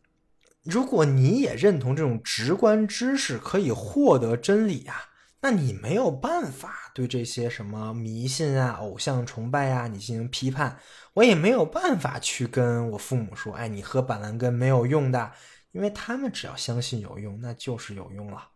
[0.65, 5.09] 如果你也认同这种直观知识可以获得真理啊，
[5.41, 10.79] 那你没有办法对这些什么迷信啊、偶像崇拜啊，你进行批判。
[11.15, 15.33] 我也没有办法去跟我父母说：“哎，你喝板蓝根没有用的，
[15.71, 18.49] 因为他们只要相信有用，那就是有用了。”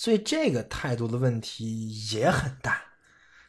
[0.00, 2.84] 所以这个态度的问题也很大。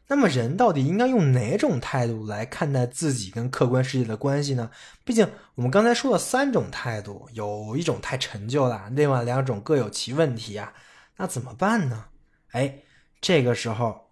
[0.08, 4.70] 那么人到底应该用哪种态度来看待自己跟客观世界的关系呢？
[5.06, 10.74] 毕竟我们刚才说了三种态度，有一种太陈旧了，另外两种各有其问题啊。
[11.16, 12.08] 那怎么办呢？
[12.50, 12.80] 哎，
[13.22, 14.12] 这个时候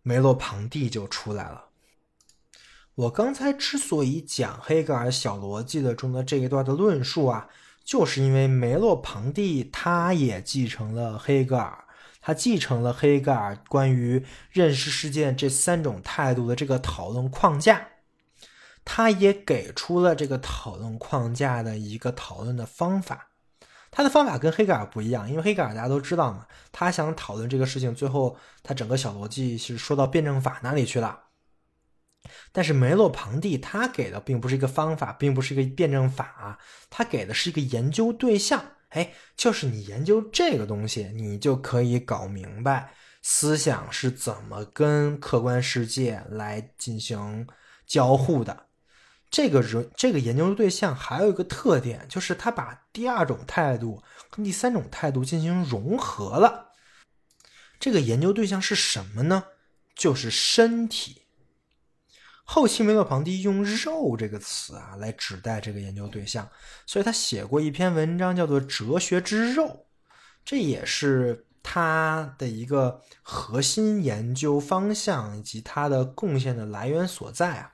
[0.00, 1.66] 梅洛庞蒂就出来了。
[2.94, 7.50] 我刚才之所以讲黑格尔小逻辑的中的这一段的论述啊。
[7.86, 11.84] 就是因为梅洛庞蒂，他也继承了黑格尔，
[12.20, 17.86] 他继承了黑格尔关于认识世界这三种态度的这个讨论框架，
[18.84, 23.28] 他也给出了这个讨论框架的一个讨论的方法。
[23.92, 31.25] 他的方法跟黑格尔不一样，因为黑格尔大家都知道嘛，他想讨论这个事情，最后他整个小逻辑是说到辩证法那里去了。
[32.52, 36.58] 但是梅洛庞蒂他给的并不是一个方法，并不是一个辩证法，
[36.90, 38.72] 他给的是一个研究对象。
[38.90, 47.46] 哎，就是你研究这个东西，你就可以搞明白思想是怎么跟客观世界来进行
[47.86, 48.66] 交互的。
[49.28, 54.00] 这个人这个研究对象还有一个特点，就是他把第二种态度
[54.30, 56.70] 跟第三种态度进行融合了。
[57.80, 59.44] 这个研究对象是什么呢？
[59.96, 61.25] 就是身体。
[62.48, 66.48] 后期梅洛庞蒂用“肉”这个词啊来指代这个研究对象，
[66.86, 69.64] 所以他写过一篇文章叫做《哲学之肉》，
[70.44, 77.72] 这也是他的一个核心研究方向以及他的贡献的来源所在啊。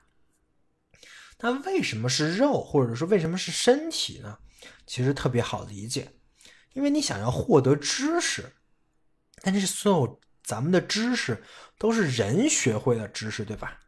[1.39, 4.39] 那为什么是肉，或者说为什么是身体呢？
[4.87, 6.11] 其实特别好理解，
[6.73, 8.51] 因为你想要获得知识，
[9.41, 11.43] 但是所有咱们的知识
[11.77, 13.79] 都是人学会的知识，对吧？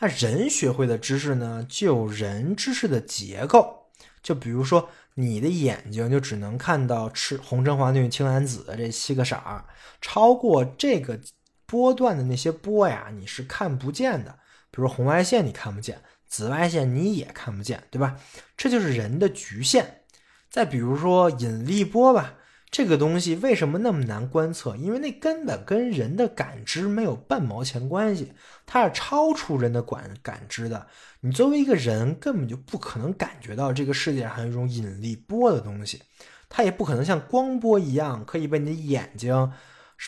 [0.00, 3.86] 那人学会的知识呢，就人知识的结构。
[4.22, 9.64] 就比如说，你的眼睛就只能看到赤红橙黄绿青蓝紫的这七个色儿，
[10.00, 11.18] 超过这个
[11.66, 14.38] 波段的那些波呀，你是看不见的。
[14.70, 18.16] 比如红外线你看不见，紫外线你也看不见，对吧？
[18.56, 20.02] 这就是人的局限。
[20.50, 22.34] 再比如说引力波吧。
[22.70, 24.76] 这个东西为什么那么难观测？
[24.76, 28.32] 因为那根本跟人的感知没有半毛钱关系，
[28.66, 30.86] 它是超出人的感感知的。
[31.20, 36.02] 你作为一个人，根本就不可能感觉到这个世界上有一种引力波的东西，
[36.48, 39.52] 它也不可能像光波一样可以被你的眼睛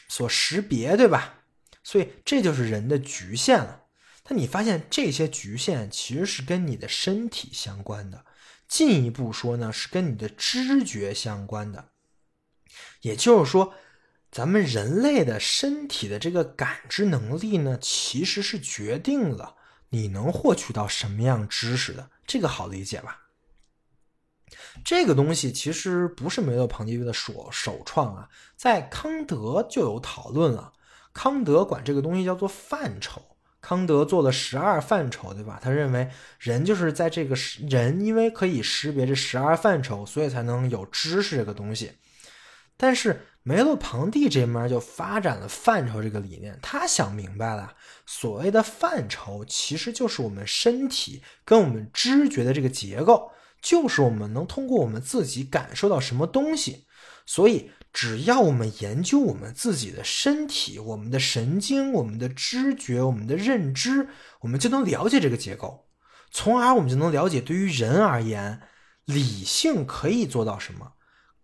[0.09, 1.37] 所识别，对吧？
[1.83, 3.85] 所以这就是人的局限了。
[4.23, 8.25] 但你发现这些局限其实是跟你的身体相关的，
[8.69, 11.90] 进一步说呢，是跟你的知觉相关的。
[13.01, 13.75] 也就是说，
[14.31, 19.57] 咱们人类的身体的这个感知能力呢，其实是决定了
[19.89, 22.11] 你能获取到什么样知识的。
[22.27, 23.23] 这个好理解吧？
[24.85, 30.73] 这个东西其实不是梅洛庞蒂的首首创啊，在康德就有讨论了。
[31.13, 33.21] 康德管这个东西叫做范畴。
[33.61, 35.59] 康德做了十二范畴，对吧？
[35.63, 37.37] 他认为人就是在这个
[37.69, 41.93] 人，因为可以识别这十二范畴，所以才能有知识这个东西。
[42.83, 47.75] 但是梅洛庞蒂这面就发展了范畴这个理念，他想明白了，
[48.07, 56.87] 所谓的范畴其实就是我们身体跟我们知觉的这个结构，就是我们能通过我们自己感受到什么东西。
[57.27, 64.09] 所以，只要我们研究我们自己的身体、我们的神经、我们的知觉、我们的认知，
[64.41, 65.87] 我们就能了解这个结构，
[66.31, 68.63] 从而我们就能了解对于人而言，
[69.05, 70.95] 理性可以做到什么。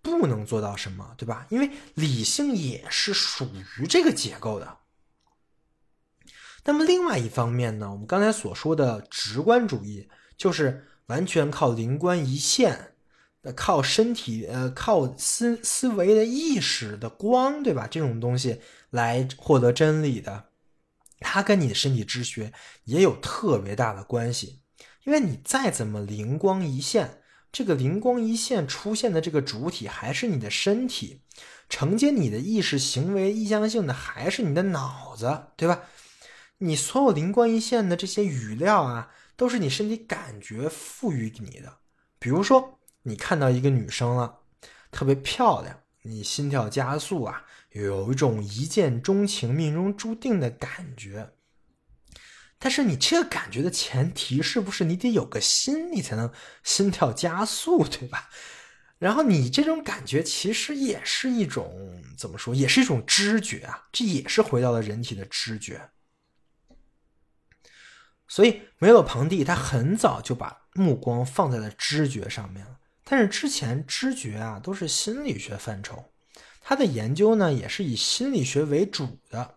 [0.07, 1.47] 不能做到什么，对吧？
[1.51, 3.49] 因为理性也是属
[3.81, 4.79] 于这个结构的。
[6.65, 12.95] 那么另外一方面呢，我们刚才所说的直观主义，就是完全靠灵光一现，
[13.55, 17.87] 靠身体呃靠思思维的意识的光，对吧？
[17.87, 20.47] 这种东西来获得真理的，
[21.21, 22.53] 它跟你的身体知觉
[22.85, 24.61] 也有特别大的关系。
[25.05, 27.23] 因为你再怎么灵光一现，
[27.53, 31.23] 这个灵光一现出现的这个主体还是你的身体，
[31.69, 35.83] 承接你的意识行为意向性的还是你的脑子，对吧？
[36.59, 41.79] 你所有灵光一现的这些语料啊，都是你身体感觉赋予你的。
[42.19, 44.39] 比如说，你看到一个女生了，
[44.91, 51.31] 特别漂亮，你心跳加速啊，有一种一见钟情、命中注定的感觉。
[52.59, 56.33] 但是你这个感觉的前提是不是你得有个心，你才能
[56.65, 58.31] 心跳加速，对吧？
[58.99, 65.91] 然后你这种感觉其实也是一种怎么说，也是一种知觉啊，这也是回到了人体的知觉。
[68.27, 76.13] 所以梅洛庞蒂他很早就把目光放在了知觉上面了，但是之前知觉啊都是心理学范畴，
[76.63, 79.56] 他的研究呢也是以心理学为主的。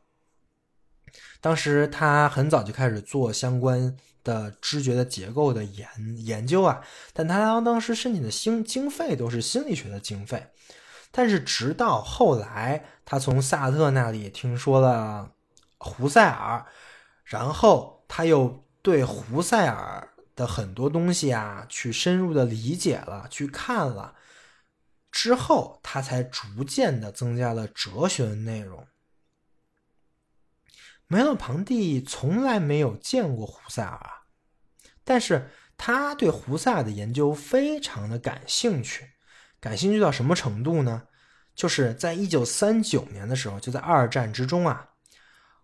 [1.41, 5.87] 当时他很早就开始做相关的知觉的结构的研
[6.17, 6.81] 研究啊，
[7.13, 10.47] 但他当时申请的经经费都是心理学的经费，
[11.11, 15.31] 但是直到后来他从萨特那里听说了
[15.77, 16.65] 胡塞尔，
[17.23, 17.97] 然后。
[18.11, 24.15] 他又对胡塞尔的很多东西啊，去深入的理解了，去看了
[25.11, 28.83] 之后，他才逐渐的增加了哲学的内容。
[31.11, 33.99] 梅洛庞蒂从来没有见过胡塞尔，
[35.03, 39.09] 但是他对胡塞尔的研究非常的感兴趣，
[39.59, 41.07] 感兴趣到什么程度呢？
[41.55, 44.89] 就是在一九三九年的时候，就在二战之中啊。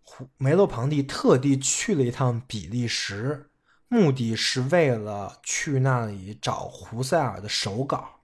[0.01, 3.51] 胡梅洛庞蒂特地去了一趟比利时，
[3.87, 8.14] 目的是为了去那里找胡塞尔的手稿。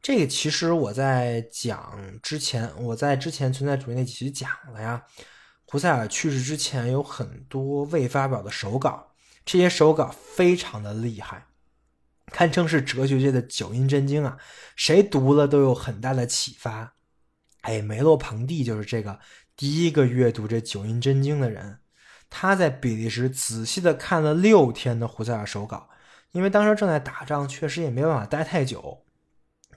[0.00, 5.04] 这个其实我在讲之前，我在之前存在主义那几期讲了呀。
[5.70, 9.12] 胡塞尔去世之前有很多未发表的手稿，
[9.44, 11.46] 这些手稿非常的厉害，
[12.32, 14.38] 堪称是哲学界的九阴真经啊，
[14.76, 16.94] 谁读了都有很大的启发。
[17.60, 19.20] 哎，梅洛庞蒂就是这个。
[19.56, 21.80] 第一个阅读这九阴真经的人，
[22.30, 25.90] 他在比利时仔细的看了六天的胡塞尔手稿，
[26.30, 29.04] 因为当时正在打仗，确实也没办法待太久，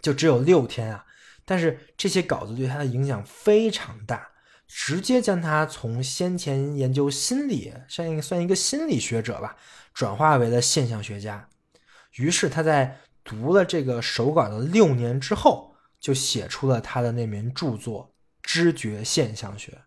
[0.01, 1.05] 就只有六天啊。
[1.45, 4.29] 但是这些稿子对他的影响非常大，
[4.67, 9.55] 直接将他从先前研究心理，算一个算一个心理学者吧，
[9.93, 11.49] 转化为了现象学家。
[12.15, 18.09] 于是他在读了这个手稿的六年之后，就写出了他的那篇著作。
[18.43, 19.83] 知觉现象学，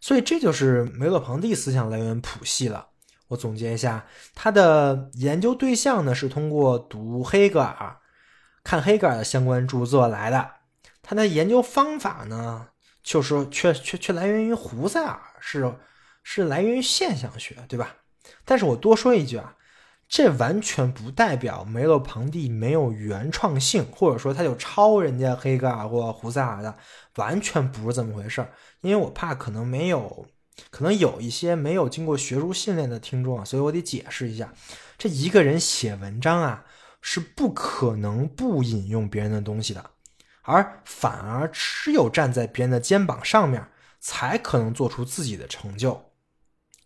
[0.00, 2.88] 所以这就是梅洛庞蒂思想来源谱系了。
[3.28, 7.96] 我总结一下，他的研究对象呢是通过读黑格尔、
[8.62, 10.50] 看黑格尔的相关著作来的。
[11.02, 12.68] 他的研究方法呢，
[13.02, 15.74] 就是却却却来源于胡塞尔，是
[16.22, 17.96] 是来源于现象学，对吧？
[18.44, 19.52] 但是我多说一句啊。
[20.08, 26.72] 这完全不代表梅洛庞蒂没有原创性，或者说他就抄人家黑格尔或胡塞尔的，
[27.16, 28.52] 完全不是这么回事儿。
[28.82, 30.24] 因为我怕可能没有，
[30.70, 34.52] 可能有一些没有经过学术训练的听众啊，所以我得解释一下，
[34.98, 36.64] 这一个人写文章啊，
[37.00, 39.90] 是不可能不引用别人的东西的，
[40.42, 43.68] 而反而只有站在别人的肩膀上面，
[44.00, 46.12] 才可能做出自己的成就。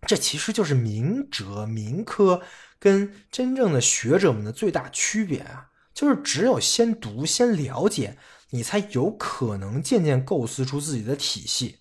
[0.06, 2.42] 这其实就是明哲民科。
[2.82, 8.16] 跟真正的学者们的最大区别啊，就是只有先读、先了解，
[8.52, 11.79] 你才有可能渐渐构思出自己的体系。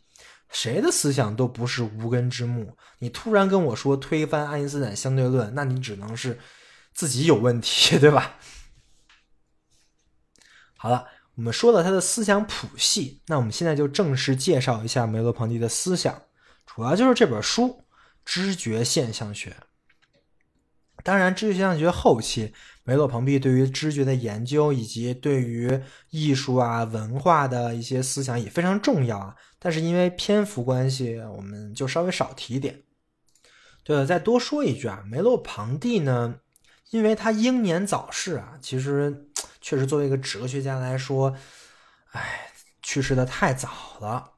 [0.52, 2.76] 谁的思想都不是无根之木。
[3.00, 6.40] 你突然跟我说推翻爱因斯坦相对论，那你只能是
[6.94, 8.38] 自己有问题， 对吧？
[10.76, 16.24] 好了，我们说了他的思想谱系，那我们现在就正式介绍一下梅洛庞蒂的思想，
[16.66, 17.64] 主要就是这本书
[18.26, 19.50] 《知觉现象学》。
[21.10, 22.54] 当然，知觉现象学后期，
[22.84, 25.82] 梅洛庞蒂对于知觉的研究以及对于
[26.12, 29.36] 艺术啊、文化的一些思想也非常重要啊。
[29.58, 32.84] 但是因为篇幅关系，我们就稍微少提一点。
[33.84, 36.36] 对了，再多说一句啊，梅洛庞蒂呢，
[36.92, 41.36] 因为他英年早逝啊，其实确实作为一个哲学家来说，
[42.12, 42.52] 哎，
[42.84, 43.68] 去世的太早
[44.00, 44.34] 了。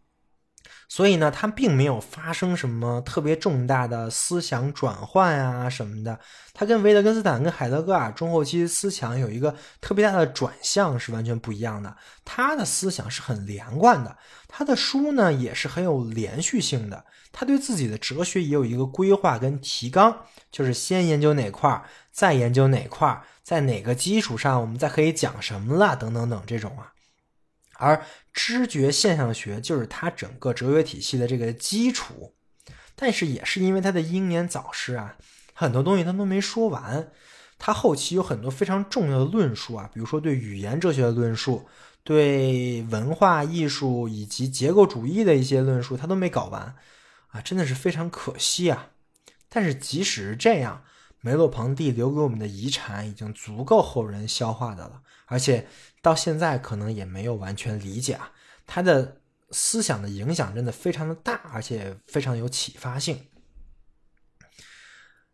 [0.93, 6.19] 所以呢，他并没有发生什么特别重大的思想转换啊什么的。
[6.53, 11.95] 他跟维特根斯坦、跟海德格尔中后期思想有一个特别大的转向，是完全不一样的。
[12.25, 14.17] 他的思想是很连贯的，
[14.49, 17.05] 他的书呢也是很有连续性的。
[17.31, 20.13] 他对自己的哲学也有一个规划跟提纲，
[20.51, 26.91] 就是先研究哪块儿再研究哪块儿在哪个基础上我们再可以讲什么了，等等等这种啊。
[27.77, 32.33] 而知觉现象学就是他整个哲学体系的这个基础，
[32.95, 35.17] 但是也是因为他的英年早逝啊，
[35.53, 37.11] 很多东西他都没说完。
[37.59, 41.67] 他后期有很多非常重要的论述啊，比如说对语言哲学的论述，
[42.03, 46.75] 对文化艺术以及结构主义的一些论述，他都没搞完
[47.27, 48.91] 啊，真的是非常可惜啊。
[49.49, 50.83] 但是即使是这样，
[51.19, 55.67] 梅洛庞蒂留给我们的遗产已经足够后人消化的了，而且。
[56.01, 58.31] 到现在可能也没有完全理解啊，
[58.65, 59.21] 他的
[59.51, 63.27] 思想的影响真的非常的大，而且非常有启发性。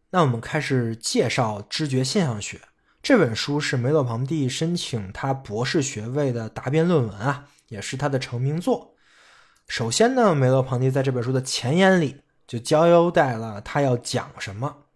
[0.10, 2.62] 那我们开始介绍知觉现象学
[3.02, 8.96] 这本书，是梅洛庞蒂申请他博士学位的答辩论文啊，也是他的成名作。
[9.68, 14.87] 首先呢，梅洛庞蒂在这本书的前言里就交代了他要讲什么。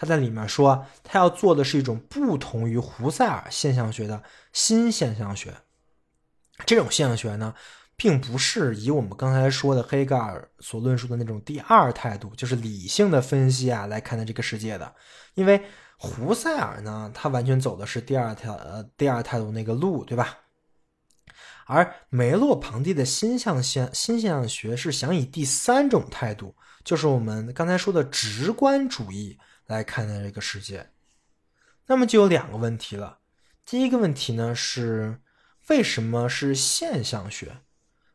[0.00, 4.22] 他在里面说，他要做的是一种不同于胡塞尔现象学的
[4.52, 5.52] 新现象学。
[6.64, 7.52] 这种现象学呢，
[7.96, 14.94] 并不是以我们刚才说的黑格尔所论述的那种第二态度，就是理性的分析啊来看待这个世界的。
[15.34, 15.60] 因为
[15.96, 20.38] 胡塞尔呢，他完全走的是第二条呃第二态度那个路，对吧？
[21.66, 29.36] 而梅洛庞蒂的新象现新现象学是想以第三种态度，就是我们刚才说的直观主义。
[29.68, 30.90] 来看待这个世界，
[31.86, 33.18] 那么就有两个问题了。
[33.64, 35.20] 第一个问题呢是，
[35.68, 37.58] 为什么是现象学？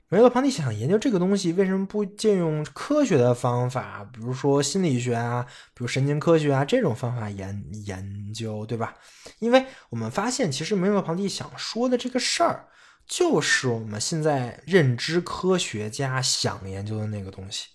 [0.10, 8.96] 梅洛庞蒂想研究这个东西，为什么不借用科学的方法，比如说心理学啊，比如神经科学啊这种方法研研究，对吧？
[9.38, 12.68] 因为我们发现，其实梅洛庞蒂想说的这个事儿，
[13.08, 17.68] 就是我们现在认知科学家想研究的那个东西。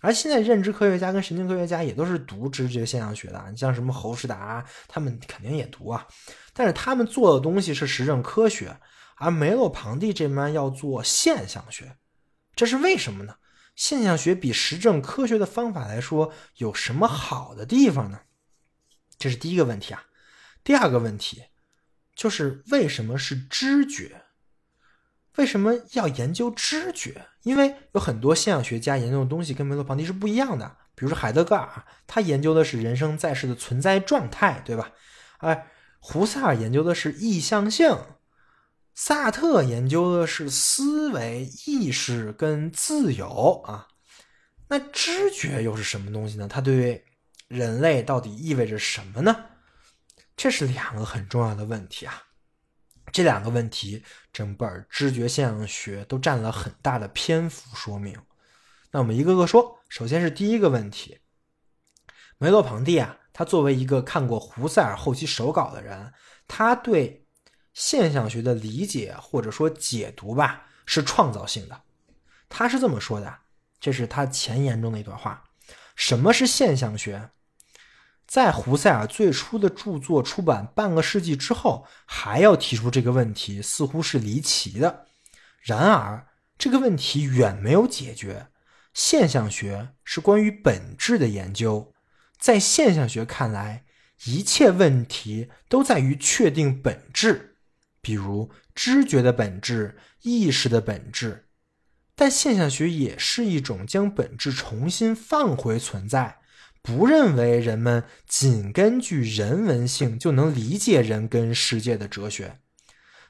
[0.00, 3.44] 而现在，认知科学家跟神经科学家也都是读知觉现象学的。
[3.50, 6.06] 你像什么侯世达，他们肯定也读啊。
[6.52, 8.78] 但是他们做的东西是实证科学，
[9.16, 11.96] 而梅洛庞蒂这边要做现象学，
[12.54, 13.34] 这是为什么呢？
[13.74, 18.20] 现象学比实证科学的方法来说有什么好的地方呢？
[19.18, 20.04] 这是第一个问题啊。
[20.62, 21.44] 第二个问题
[22.14, 24.22] 就是为什么是知觉？
[25.38, 27.26] 为什么要研究知觉？
[27.42, 30.76] 因为有很多现象学家研究的东西跟梅洛庞蒂是不一样的。
[30.96, 34.90] 比如说海德格尔，他研究的是人生在世的存在状态，对吧？
[35.38, 35.68] 哎，
[36.00, 37.96] 胡塞尔研究的是意向性，
[38.96, 43.86] 萨特研究的是思维、意识跟自由啊。
[44.66, 46.48] 那知觉又是什么东西呢？
[46.48, 47.04] 它对
[47.46, 49.44] 人类到底意味着什么呢？
[50.36, 52.24] 这是两个很重要的问题啊。
[53.12, 54.02] 这两个问题，
[54.32, 58.16] 整本知觉现象学都占了很大的篇幅说明。
[58.90, 59.76] 那我们一个个说。
[59.88, 61.18] 首先是第一个问题，
[62.36, 66.12] 梅洛庞蒂啊，他作为一个看过胡塞尔后期手稿的人，
[66.46, 67.26] 他对
[67.72, 71.80] 现象学的理解或者说解读吧，是创造性的。
[72.50, 73.34] 他是这么说的，
[73.80, 75.42] 这是他前言中的一段话：
[75.96, 77.30] 什么是现象学？
[78.28, 85.06] 在胡塞尔最初的著作出版半个世纪之后，还要提出这个问题，似乎是离奇的。
[85.62, 86.26] 然而，
[86.58, 88.48] 这个问题远没有解决。
[88.92, 91.94] 现象学是关于本质的研究，
[92.38, 93.84] 在现象学看来，
[94.24, 97.56] 一切问题都在于确定本质，
[98.02, 101.48] 比如知觉的本质、意识的本质。
[102.14, 106.37] 但现象学也是一种将本质重新放回存在。
[106.82, 112.60] 不认为人们仅根据人文性就能理解人跟世界的哲学。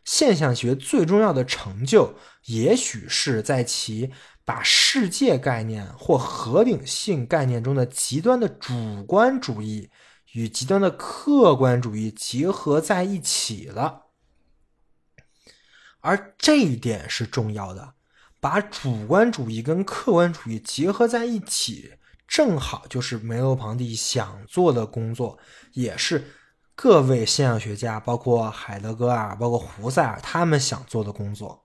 [0.05, 2.15] 现象学最重要的成就，
[2.47, 4.11] 也许是在其
[4.45, 9.91] 把世界概念或合理性概念中的极端的主观主义
[10.33, 14.07] 与极端的客观主义结合在一起了。
[16.01, 17.95] 而这一点是重要的，
[18.41, 21.98] 把主观主义跟客观主义结合在一起。
[22.29, 25.39] 正好就是梅洛庞蒂想做的工作，
[25.73, 26.25] 也是
[26.75, 31.65] 各位现象学家，包括海德格尔、包括胡塞尔他们想做的工作。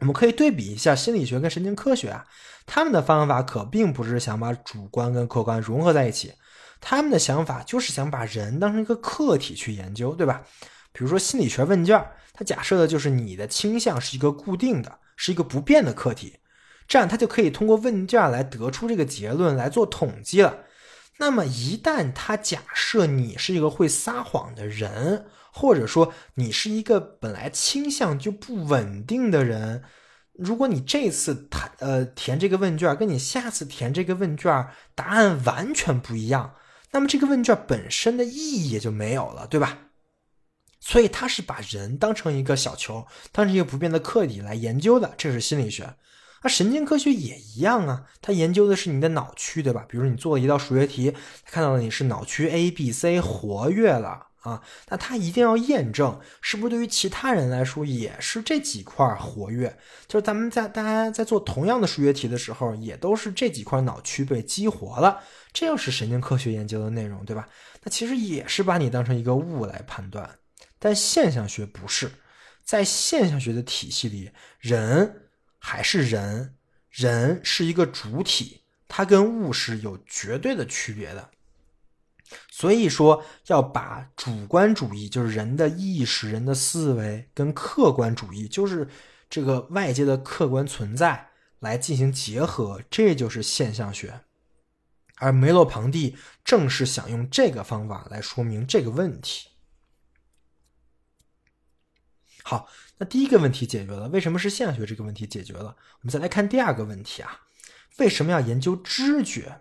[0.00, 2.26] 我们可以对比一下心理学跟神经科学啊，
[2.66, 6.32] 他们的方法可并不是想把主观跟客观融合在一起，
[6.80, 10.42] 他们的想法就是想把人当成一个客体去研究，对吧？
[10.92, 16.38] 比如说心理学问卷，它假设的就是你的倾向是一个固定的，是一个不变的客体。
[16.86, 20.58] 这样他就可以通过问卷来得出这个结论来做统计了。
[21.18, 29.84] 那么一旦他假设你是一个会撒谎的人，或者说你是一个本来倾向就不稳定的人，
[30.32, 36.54] 如果你这次他呃填这个问卷跟你下次填这个问卷答案完全不一样，
[36.90, 39.78] 那么这个问卷本身的意义也就没有了，对吧？
[40.80, 45.94] 所以他是把人当成一个小球，当成一个不变的客体来研究的，这是心理学。
[46.44, 49.86] 那神经科学也一样啊，它研究的是你的脑区，对吧？
[49.88, 51.14] 比如你做了一道数学题，
[51.46, 59.74] 看到了你是脑区 A、B、C 活跃了啊，那他一定要验证是不是对于其他人来说也是这几块活跃，
[60.06, 65.20] 就是咱们在大家在做同样的数学题的时候，也都是这几块脑区被激活了，
[65.54, 67.48] 这又是神经科学研究的内容，对吧？
[67.82, 70.28] 那其实也是把你当成一个物来判断。
[70.78, 72.10] 但现象学不是，
[72.62, 74.30] 在现象学的体系里，
[74.60, 75.23] 人
[75.66, 76.54] 还是人，
[76.90, 81.30] 人是一个主体，它跟物是有绝对的区别的。
[82.50, 88.86] 所以说，要把主观主义，就是人的意识、人的思维，跟客观主义，就是
[89.30, 94.20] 这个外界的客观存在，来进行结合，这就是现象学。
[95.16, 99.48] 而梅洛庞蒂正是想用这个方法来说明这个问题。
[102.42, 105.76] 好，那第一个问题解决了，为什么是现象学这个问题解决了？
[106.00, 107.40] 我们再来看第二个问题啊，
[107.98, 109.60] 为什么要研究知觉？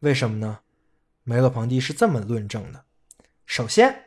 [0.00, 0.60] 为什么呢？
[1.24, 2.84] 梅洛庞蒂是这么论证的：
[3.44, 4.04] 首先，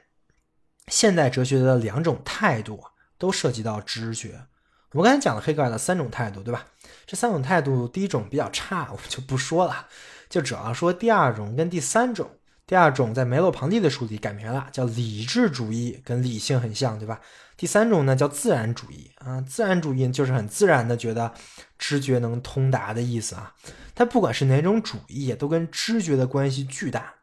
[0.87, 2.83] 现代哲学的两种态度
[3.17, 4.47] 都涉及到知觉。
[4.93, 6.67] 我们刚才讲了黑格尔的三种态度，对吧？
[7.05, 9.87] 这三种态度，第一种比较差，我们就不说了，
[10.29, 12.37] 就主要说第二种跟第三种。
[12.65, 17.19] 第二种在梅洛庞蒂的书里改名了，叫理智主义，跟理性很像，对吧？
[17.61, 21.31] 第三种呢叫自然主义啊，自然主义就是很自然的觉得
[21.77, 23.53] 知觉能通达的意思啊。
[23.93, 27.13] 它不管是哪种主义，都跟知觉的关系巨大。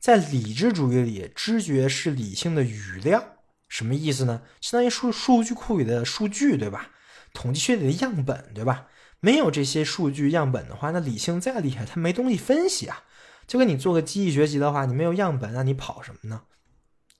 [0.00, 3.24] 在理智主义里，知觉是理性的语料，
[3.68, 4.42] 什么意思呢？
[4.60, 6.90] 相当于数数据库里的数据，对吧？
[7.32, 8.88] 统计学里的样本，对吧？
[9.20, 13.04] 没有这些数据样本的话，那理性再厉害，它没东西分析啊。
[13.46, 16.42] 就跟你做个机器学习的话，你没有样本，那你跑什么呢？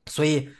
[0.06, 0.50] 所以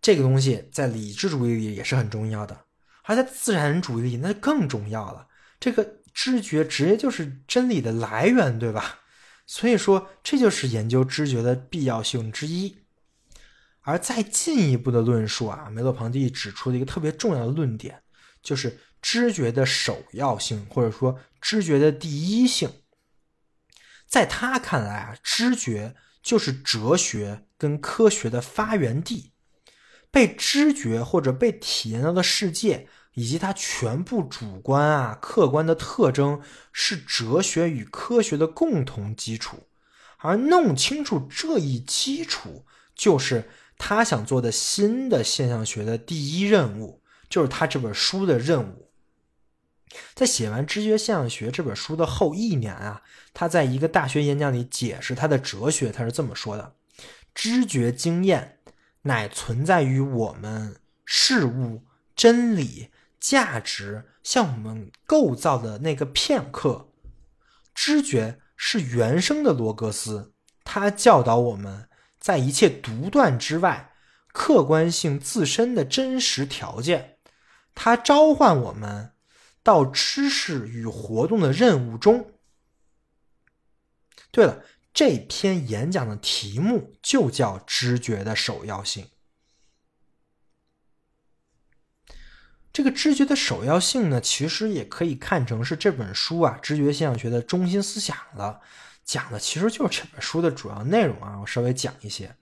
[0.00, 2.64] 这个东西在理智主义里也是很重要的，
[3.04, 5.28] 而在自然主义里那更重要了。
[5.58, 9.00] 这个知觉直接就是真理的来源，对吧？
[9.46, 12.76] 所以说这就是研究知觉的必要性之一。
[13.82, 18.02] 而再进一步的论述啊，梅洛庞蒂指出了一个特别重要的论点，
[18.42, 22.70] 就是知觉的首要性，或者说知觉的第一性。
[24.06, 29.32] 在他看来啊，知觉就是哲学跟科学的发源地，
[30.10, 36.40] 被知觉或者被体验到的世界以及它全部主观啊、客观的特征，
[36.72, 39.68] 是哲学与科学的共同基础。
[40.18, 43.48] 而弄清楚这一基础，就是
[43.78, 48.90] 他想做的新的现象学的第一任务，就是他这本书的任务。
[50.14, 53.02] 在写完《知觉现象学》这本书的后一年啊，
[53.32, 56.74] 他在一个大学演讲里解释他的哲学，他是这么说的
[57.34, 58.59] ：“知觉经验
[59.02, 61.84] 乃存在于我们事物、
[62.14, 66.88] 真理、价值向我们构造的那个片刻。
[67.74, 70.32] 知觉是原生的罗格斯，
[70.64, 71.88] 他教导我们
[72.18, 73.92] 在一切独断之外，
[74.32, 77.18] 客观性自身的真实条件。
[77.74, 79.12] 他召唤我们。”
[79.62, 82.32] 到知识与活动的任务中。
[84.30, 89.08] 对了，这篇演讲的题目就叫“知觉的首要性”。
[92.72, 98.60] 这个知觉的首要性呢，其实也可以看成是这本书啊，知觉现象学的中心思想了。
[99.04, 101.40] 讲的其实就是这本书的主要内容啊。
[101.40, 102.36] 我稍微讲一些。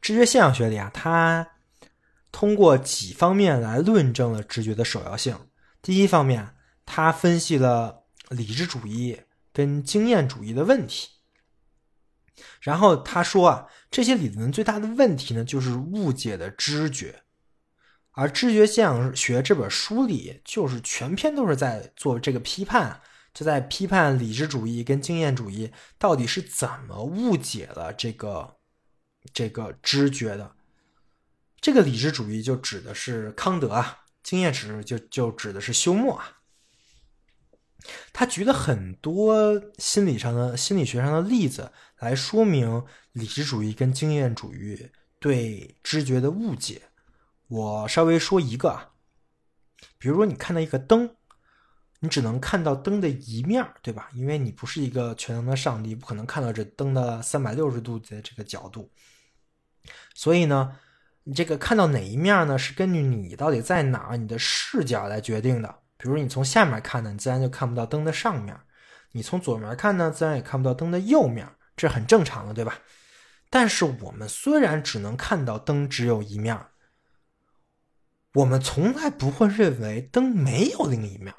[0.00, 1.48] 知觉现象学里啊，它
[2.32, 5.38] 通过几方面来论证了知觉的首要性。
[5.80, 9.20] 第一方面，它分析了理智主义
[9.52, 11.10] 跟经验主义的问题。
[12.60, 17.22] 然后他说啊，这些理论最大的问题呢，就是误解的知觉。
[18.12, 23.00] 而《知觉现象学》这本书里，就是全篇都是在做这个批判，
[23.32, 28.56] 就在批判理智主义跟经验主义到底是怎么误解了这个
[29.32, 30.54] 这个知觉的。
[31.60, 34.00] 这个理智主义就指的是康德啊。
[34.22, 36.41] 经验值就就指的是休谟啊，
[38.12, 46.82] 他举了很多心理上的、心理学上的例子来说明理智主义跟经验主义对知觉的误解。
[47.48, 48.90] 我稍微说一个啊，
[49.98, 51.10] 比如说你看到一个灯，
[52.00, 54.08] 你只能看到灯的一面，对吧？
[54.14, 58.90] 因为你不是一个全能的上帝，不可能看到这灯的三百六十度的这个角度。
[60.14, 60.76] 所以呢，
[61.24, 62.56] 你这个看到哪一面呢？
[62.56, 65.81] 是根据你到底在哪，你的视角来决定的。
[66.02, 68.56] 比如你从下面看呢，你自然就看不到灯的上面；
[69.12, 72.80] 你从左面看呢，自然也看不到灯的右面，这很正常的，对吧？
[73.48, 76.58] 但是我们虽然只能看到灯只有一面，
[78.34, 81.32] 我们从来不会认为灯没有另一面，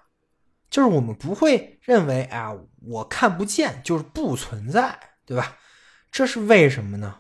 [0.69, 5.57] 就是我们不会认为啊，我看不见就是不存在，对吧？
[6.09, 7.19] 这是为什么呢？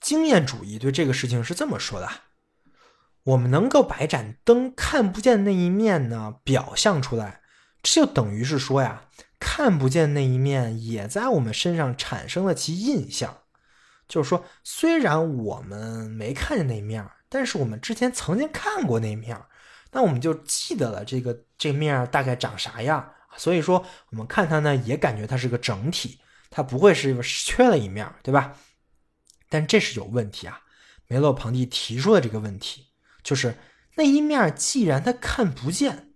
[0.00, 2.08] 经验主义对这个事情是这么说的：
[3.24, 7.40] 我们能够把一盏灯看不见那一面呢表象出来，
[7.82, 9.04] 这就等于是说呀，
[9.38, 13.38] 看不见那一面也在我们身上产生了其印象。
[14.08, 19.40] 就是说，虽然我们没看见那一面，但是我们之前曾经看过那面，
[19.92, 23.12] 那我们就记得了这个这面大概长啥样。
[23.36, 26.18] 所以说，我们看它呢，也感觉它是个整体，
[26.50, 28.54] 它不会是缺了一面，对吧？
[29.48, 30.60] 但这是有问题啊！
[31.06, 32.86] 梅洛庞蒂提出了这个问题，
[33.22, 33.56] 就是
[33.96, 36.12] 那一面既然他看不见，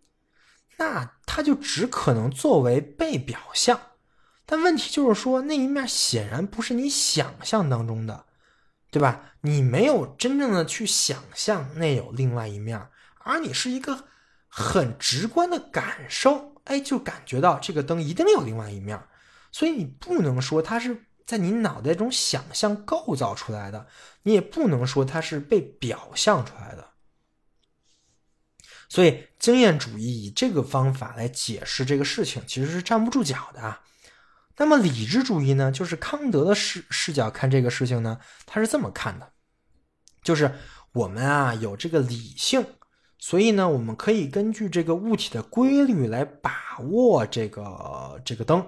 [0.79, 3.81] 那他就只可能作为被表象。
[4.45, 8.27] 但问题就是说，那一面显然不是你想象当中的，
[8.91, 9.33] 对吧？
[9.41, 12.89] 你没有真正的去想象那有另外一面，
[13.19, 14.05] 而你是一个
[14.49, 19.01] 很直观的感受，哎，就感觉到这个灯一定有另外一面，
[19.51, 21.05] 所以你不能说它是。
[21.27, 23.89] 在你脑袋中想象构造出来的，
[24.23, 26.91] 你也不能说它是被表象出来的。
[28.89, 33.83] 所以，经验主义以这个方法来解释这个事情，其实是站不住脚的啊。
[34.57, 35.71] 那么，理智主义呢？
[35.73, 39.29] 就是康德的视视角看这个事情呢，他是这么看的：
[40.23, 40.55] 就是
[40.93, 42.65] 我们啊有这个理性，
[43.19, 48.67] 所以呢，我们可以根据这个物体的规律来把握这个这个灯。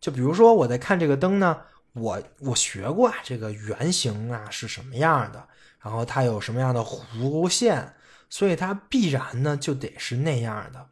[0.00, 1.58] 就比如说，我在看这个灯呢。
[1.94, 5.48] 我我学过啊，这个圆形啊是什么样的，
[5.80, 7.92] 然后它有什么样的弧线，
[8.28, 10.88] 所以它必然呢就得是那样的。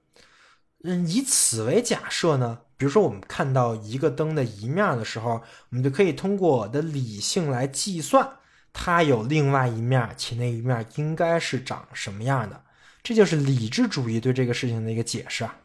[0.84, 8.38] 嗯，以此为假设呢，比如说我们看到一个灯的一面的时候，我们就可以通过我的理性来计算
[8.72, 12.62] 它有另外一面，且那一面应该是长什么样的。
[13.02, 15.56] 这就是理智主义对这个事情的一个解释啊。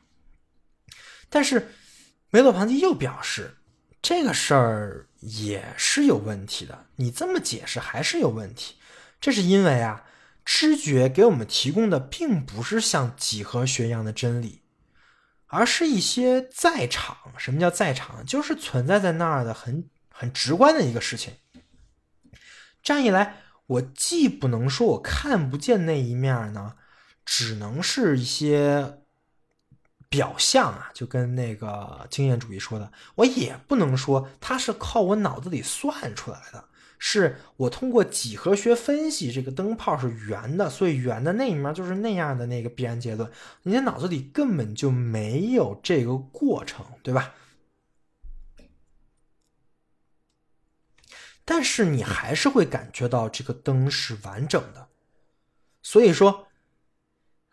[1.29, 1.71] 但是
[2.29, 3.57] 梅洛庞蒂又表示。
[4.03, 8.73] 这个事儿也是有问题的，你这么解释还是有问题。
[9.19, 10.03] 这是因为啊，
[10.43, 14.61] 知觉给我们提供的并不是像几何学一样的真理，
[15.47, 17.17] 而是一些在场。
[17.37, 18.25] 什么叫在场？
[18.25, 21.33] 就是存在在那儿的很很直观的一个事情。
[22.81, 23.37] 这样一来，
[23.67, 26.75] 我既不能说我看不见那一面呢，
[27.25, 28.97] 只能是一些。
[30.09, 36.65] 表象啊，就跟那个经验主义说的，我也不能说它是靠我脑子里算出来的，
[37.03, 43.27] 是我通过几何学分析这个灯泡是圆的，所以圆的那一面就是那样的那个必然结论。
[43.63, 47.33] 你的脑子里根本就没有这个过程，对吧？
[51.43, 54.87] 但是你还是会感觉到这个灯是完整的，
[55.81, 56.47] 所以说。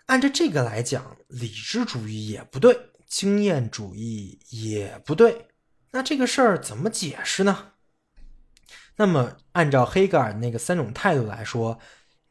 [0.06, 5.48] 按照这个来讲，理智主义也不对，经验主义也不对，
[5.90, 7.72] 那这个事儿怎么解释呢？
[8.98, 11.78] 那么，按照黑格尔那个三种态度来说，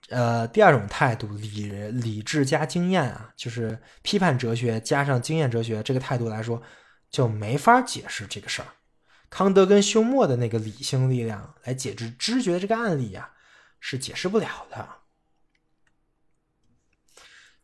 [0.10, 6.62] 呃，第二种态度理理智加经验啊，就是批判哲学加上经验哲学这个态度来说，
[7.10, 8.68] 就没法解释这个事儿。
[9.30, 13.32] 康德跟休谟的那个理性力量来解释知觉这个案例呀，
[13.80, 14.88] 是解释不了的。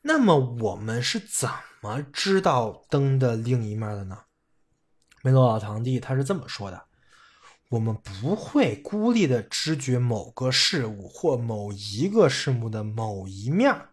[0.04, 1.50] 那么我们是怎
[1.82, 4.24] 么知道灯的另一面的呢？
[5.22, 6.86] 梅洛老堂弟他是这么说的：
[7.74, 13.88] 我们不会孤立的知觉某个事物或某一个事物的某一面，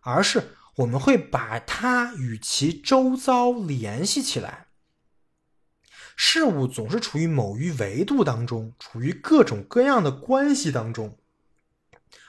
[0.00, 4.68] 而是我们会把它与其周遭联系起来。
[6.16, 11.18] 事物总是处于某一维度当中，处于各种各样的关系当中，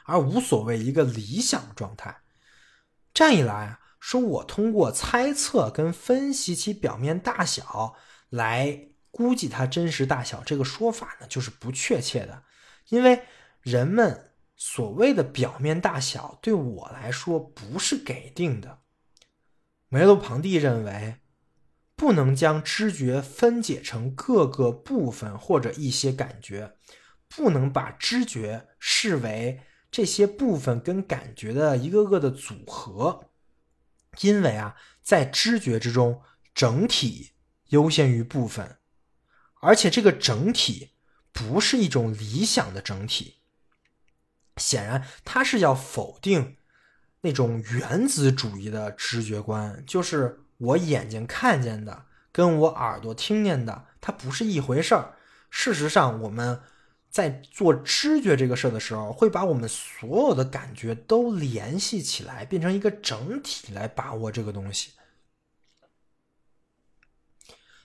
[0.05, 2.23] 而无所谓一个理想状态。
[3.13, 7.95] 这样一来，说我通过猜测跟分析其表面大小
[8.29, 12.43] 来估计它真实大小，这个说法呢就是不确切的，
[12.89, 13.21] 因为
[13.61, 18.79] 人们所谓的表面大小对我来说不是给定的。
[19.89, 21.17] 梅洛庞蒂认为，
[21.95, 26.73] 不能将知觉分解成各个部分或者一些感觉，
[27.29, 29.61] 不能把知觉视为。
[29.93, 33.29] 这些部分跟感觉的一个个的组合，
[34.21, 36.19] 因为啊，在知觉之中，
[36.55, 37.33] 整体
[37.67, 38.79] 优先于部分，
[39.63, 40.89] 而且这个整体
[41.31, 43.35] 不是一种理想的整体。
[44.57, 46.57] 显然，他是要否定
[47.21, 55.15] 那种原子主义的知觉观，就是我眼睛看见的跟我耳朵听见的，它不是一回事儿。
[55.49, 56.61] 事实上，我们。
[57.13, 64.93] 在做知觉这个事儿的时候，会把我们所有的感觉都联系起来，变成一个整体来把握这个东西。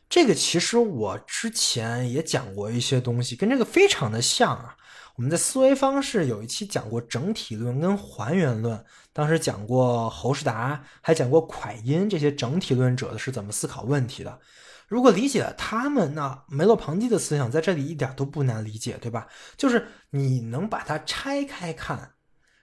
[0.09, 4.77] 这个其实我之前也讲过一些东西，跟这个非常的像啊。
[5.17, 14.39] 我们在思维方式有一期讲过整体论跟还原论，当时讲过侯世达，还讲过蒯因这些整体论者的是怎么思考问题的。
[14.87, 19.27] 如果理解了他们，那梅洛庞蒂的思想在这里一点都不难理解，对吧？
[19.57, 22.13] 就是你能把它拆开看，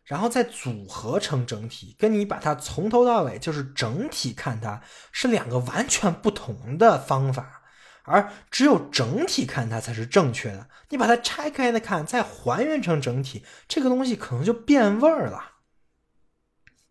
[0.06, 4.82] 然后再组合成整体，跟你把它从头到尾就是整体看它
[5.12, 7.64] 是两个完全不同的方法，
[8.04, 10.70] 而只有整体看它才是正确的。
[10.90, 15.54] 你把它拆开的看，再还原成整体，这个东西可能就变味儿了。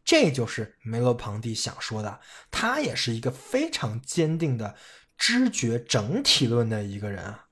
[0.05, 4.77] 这就是梅洛庞蒂想说的，他也是一个非常坚定的。
[5.17, 7.47] 知觉整体论的一个人啊，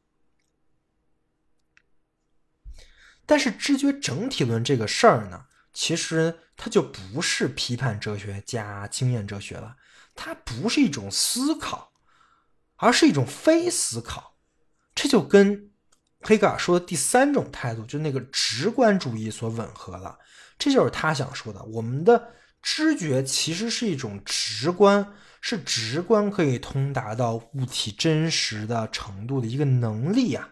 [3.24, 9.76] 但是知觉整体论这个事儿呢，其实它就不是批判哲学加经验哲学了，
[10.14, 11.92] 它不是一种思考，
[12.76, 14.36] 而是一种非思考。
[14.94, 15.70] 这就跟
[16.20, 20.18] 黑格尔说的第三种态度，就那个直观主义所吻合了。
[20.58, 22.30] 这就是他想说的，我们的
[22.62, 25.14] 知觉其实是一种直观。
[25.44, 30.48] 是直观可以通达到物体真实的程度的一个能力啊。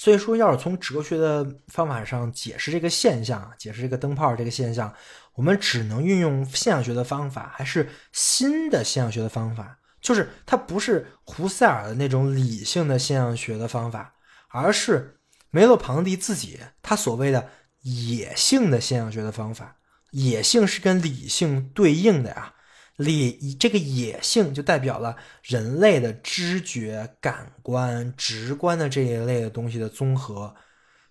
[0.00, 4.90] 所以说，要是从哲学的方法上解释这个现象，解释这个灯泡这个现象，
[5.34, 14.14] 我们只能运用现象学的方法，还是新的现象学的方法，就是它不是胡塞尔的那种理性的现象学的方法，
[14.48, 15.18] 而是
[15.50, 17.50] 梅洛庞蒂自己他所谓的
[17.82, 19.76] 野性的现象学的方法。
[20.12, 22.54] 野性是跟理性对应的呀。
[23.00, 30.54] 理这个野性就代表了人类的知觉、感官、直观的这一类的东西的综合。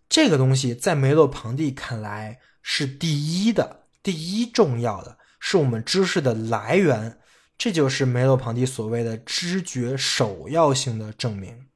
[0.07, 7.19] 这个东西在梅洛庞蒂看来是第一的、第一重要的，是我们知识的来源。
[7.57, 11.67] 这就是梅洛庞蒂所谓的知觉首要性的证明。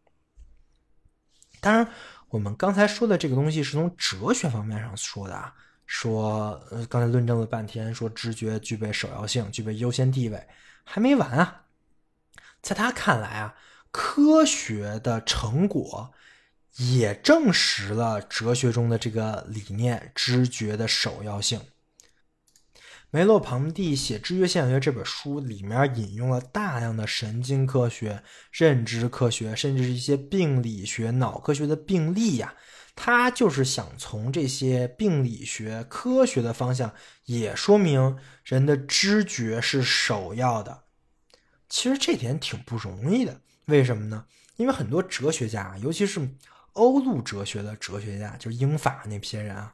[1.59, 1.89] 当然，
[2.29, 5.53] 我们刚才说的这个东西是从哲学方面上说的啊。
[5.85, 6.59] 说，
[6.89, 10.47] 刚才论证了半天，说知觉具备首要性，具备优先地位，
[10.83, 11.65] 还没完啊！
[12.61, 13.55] 在他看来啊，
[13.91, 16.13] 科学的成果
[16.77, 21.61] 也证实了哲学中的这个理念——知觉的首要性。
[23.11, 32.55] 梅洛庞蒂写《知觉现象学》这本书里面引用了大量的神经科学、认知科学，甚至是一些病理学、脑科学的病例呀。
[32.95, 36.93] 他就是想从这些病理学科学的方向，
[37.25, 40.83] 也说明人的知觉是首要的。
[41.67, 44.25] 其实这点挺不容易的，为什么呢？
[44.57, 46.35] 因为很多哲学家，尤其是
[46.73, 49.73] 欧陆哲学的哲学家，就是英法那批人啊，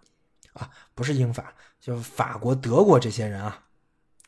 [0.54, 3.66] 啊，不是英法，就是法国、德国这些人啊，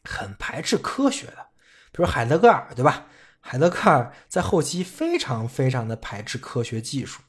[0.04, 1.48] 很排斥科学的。
[1.94, 3.08] 比如海德格尔，对吧？
[3.40, 7.22] 海德格尔在后期非常非常的排斥科学技术。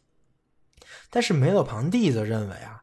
[1.14, 2.82] 但是梅洛庞蒂则认为啊，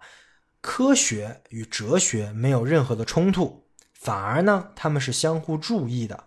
[0.62, 6.26] 科学与哲学没有任何的冲突，反而呢，他们是相互注意的。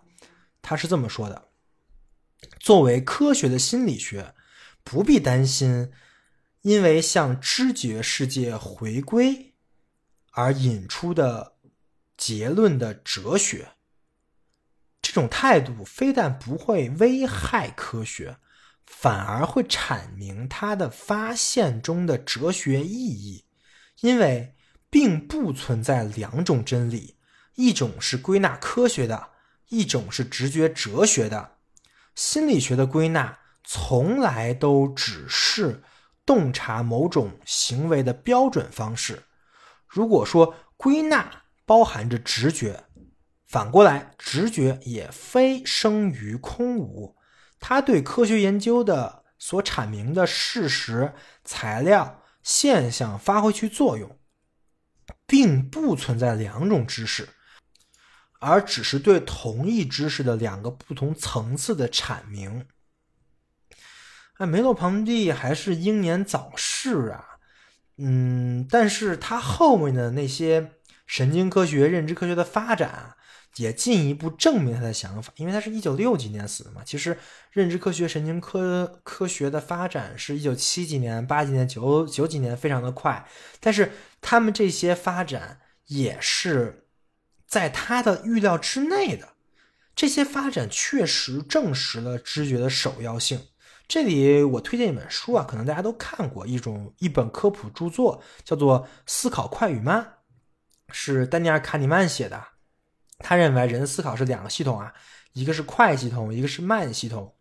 [0.61, 1.47] 他是这么说的：
[2.59, 4.35] 作为科学的心理学，
[4.83, 5.93] 不必担心
[6.63, 9.53] 因为向知觉世界回归
[10.31, 11.53] 而引出的
[12.17, 13.69] 结论的哲学。
[15.01, 18.35] 这种态度非但不会危害科学。
[19.03, 23.43] 反而会阐明他的发现中的哲学意义，
[23.99, 24.55] 因为
[24.89, 27.17] 并不存在两种真理，
[27.55, 29.31] 一种是归纳科学的，
[29.67, 31.55] 一种是直觉哲学的。
[32.15, 35.83] 心理学的归纳从来都只是
[36.25, 39.23] 洞察某种行为的标准方式。
[39.85, 42.85] 如果说归纳包含着直觉，
[43.47, 47.17] 反过来，直觉也非生于空无。
[47.65, 51.13] 他对科学研究的所阐明的事实、
[51.45, 54.19] 材料、现象发挥去作用，
[55.25, 57.29] 并不存在两种知识，
[58.41, 62.67] 而只是对同一知识的两个不同层次的阐明。
[64.39, 67.37] 哎，梅洛庞蒂还是英年早逝啊，
[67.97, 70.73] 嗯，但是他后面的那些
[71.07, 73.15] 神经科学、认知科学的发展，
[73.57, 76.81] 也进一步证明他的想法，因为他是一九六几年死的嘛。
[76.83, 77.17] 其实
[77.51, 83.27] 认知科学、神经科科学的发展是一九七几年、八几年、九九几年，非常的快。
[83.59, 83.91] 但是
[84.21, 86.87] 他们这些发展也是
[87.45, 89.29] 在他的预料之内的。
[89.95, 93.39] 这些发展确实证实了知觉的首要性。
[93.87, 100.01] 这里我推荐一本书啊，可能大家都看过一种一本科普著作，叫做《思考快与慢》，
[100.91, 102.52] 是丹尼尔·卡尼曼写的。
[103.23, 104.93] 他认为人的思考是两个系统啊，
[105.31, 107.33] 一个是快系统，一个是慢系统。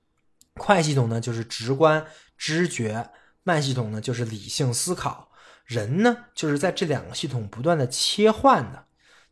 [0.54, 2.06] 快系统呢就是直观
[2.38, 3.10] 知觉，
[3.42, 5.30] 慢系统呢就是理性思考。
[5.64, 8.84] 人呢就是在这两个系统不断的切换的。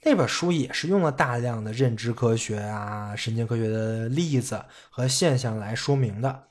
[0.03, 6.50] 那本书也是用了大量的认知科学啊、神经科学的例子和现象来说明的。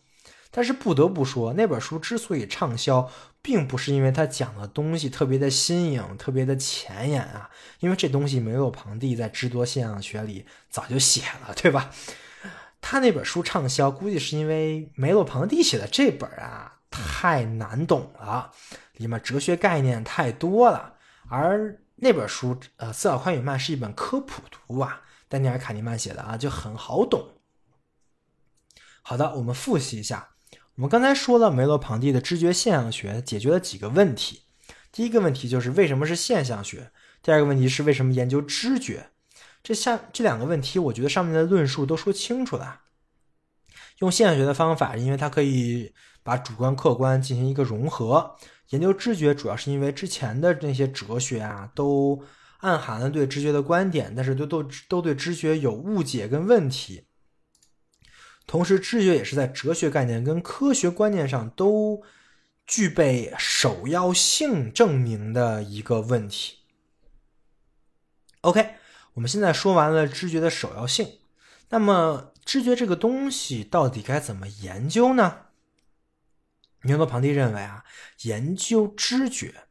[0.51, 3.09] 但是不得不说，那本书之所以畅销。
[3.41, 11.89] 并不是因为他讲的东西特别的新颖、特别的前沿啊，因为这东西梅洛庞蒂在《知多现象学》里早就写了，对吧？
[12.81, 18.51] 他那本书畅销，估计是因为梅洛庞蒂写的这本啊太难懂了，
[18.97, 20.95] 里面哲学概念太多了，
[21.29, 27.25] 而那本书呃《思考快与慢》是一本科普读啊，丹尼尔·卡尼曼写的啊，就很好懂。
[29.01, 30.31] 好的，我们复习一下。
[30.80, 34.43] 我们刚才说了梅洛庞蒂的知觉现象学解决了几个问题。
[34.93, 36.91] 第一个问题就是为什么是现象学？
[37.21, 39.07] 第二个问题是为什么研究知觉？
[39.61, 42.80] 这下这两个问题，我觉得上面的论述都说清楚了。
[43.97, 45.91] 用现象学的方法，因为它可以
[46.23, 48.38] 把主观客观进行一个融合。
[48.69, 52.23] 研究知觉，主要是因为之前的那些哲学啊，都
[52.59, 57.03] 暗含了对知觉的观点，但是都都都对知觉有误解跟问题。
[58.49, 62.01] 同时，知觉也是在哲学概念跟科学观念上都
[62.65, 66.57] 具备首要性证明的一个问题。
[68.41, 68.73] OK，
[69.13, 71.19] 我们现在说完了知觉的首要性，
[71.69, 75.41] 那么知觉这个东西到底该怎么研究呢？
[76.85, 77.85] 牛顿庞蒂认为啊，
[78.23, 79.67] 研究知觉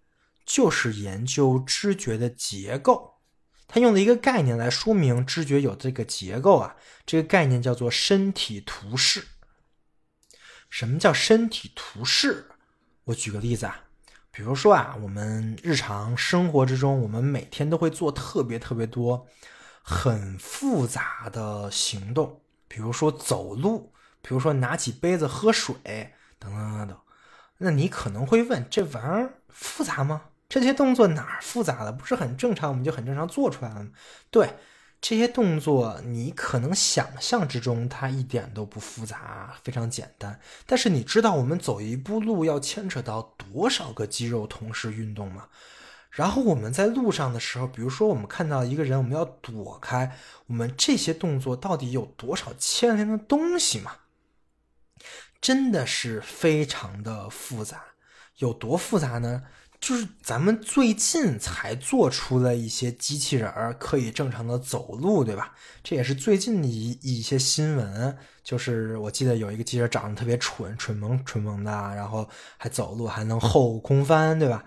[0.46, 3.17] 就是研究知觉的结构。
[3.68, 6.74] 他用了一个概念来说明知觉有这个结构啊，
[7.06, 9.26] 这个概念叫做身体图式。
[10.70, 12.48] 什么叫身体图式？
[13.04, 13.84] 我举个例子啊，
[14.30, 19.26] 比如说啊，我们日常生活之中，我们每天都会做特别特别多
[19.82, 25.74] 很复杂的行动，比如说走路，比如说拿起杯子喝水，
[26.38, 26.98] 等等等等。
[27.58, 30.22] 那你可能会问，这玩意儿复杂吗？
[30.48, 31.92] 这些动作哪儿复杂了？
[31.92, 33.90] 不是很正常，我们就很正常做出来了吗？
[34.30, 34.54] 对，
[35.00, 40.40] 这些动作你可能想象之中它一点都不复杂，非常简单。
[40.64, 45.48] 但是你知道我们走一步路要牵扯到多少个肌肉同时运动吗？
[46.10, 53.92] 然后我们在路上的时候，比如说我们看到一个人，我们要躲开，我们这些动作到底有多少牵连的东西吗？
[55.40, 57.84] 真的是非常的复杂，
[58.38, 59.42] 有多复杂呢？
[59.80, 65.54] 就是咱们最近才做出了一些机器人儿可以正常的走路，对吧？
[65.82, 68.16] 这也是最近的一一些新闻。
[68.42, 74.64] 就是我记得有一个机器人长得特别蠢，蠢萌蠢萌的，然后还走路，还能后空翻，对吧？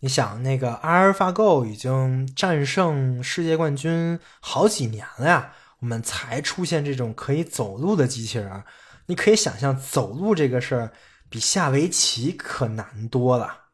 [0.00, 8.62] 你想，那个阿尔法狗已经战胜世界冠军好几年了呀，我们才出现这种可以走路的机器人。
[9.06, 10.92] 你可以想象，走路这个事儿
[11.28, 13.65] 比下围棋可难多了。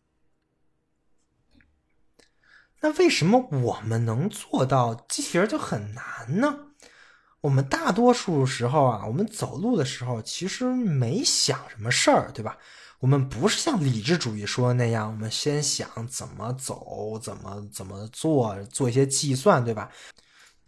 [2.83, 6.67] 那为什么我们能做到，机器人就很难呢？
[7.43, 12.59] 我们大多数时候啊，我们走路的时候其实没想什么事儿，对吧？
[12.99, 19.91] 我们不是像理智主义说的那样，我们先想怎么走，怎么怎么做，做一些计算，对吧？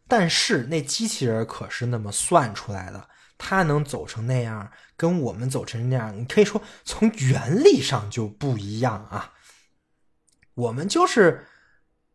[0.07, 9.33] 但是那机器人可是那么算出来的，它能走成那样，跟我们走成那样，你可以说从原理上就不一样啊。
[10.55, 11.49] 我们就是。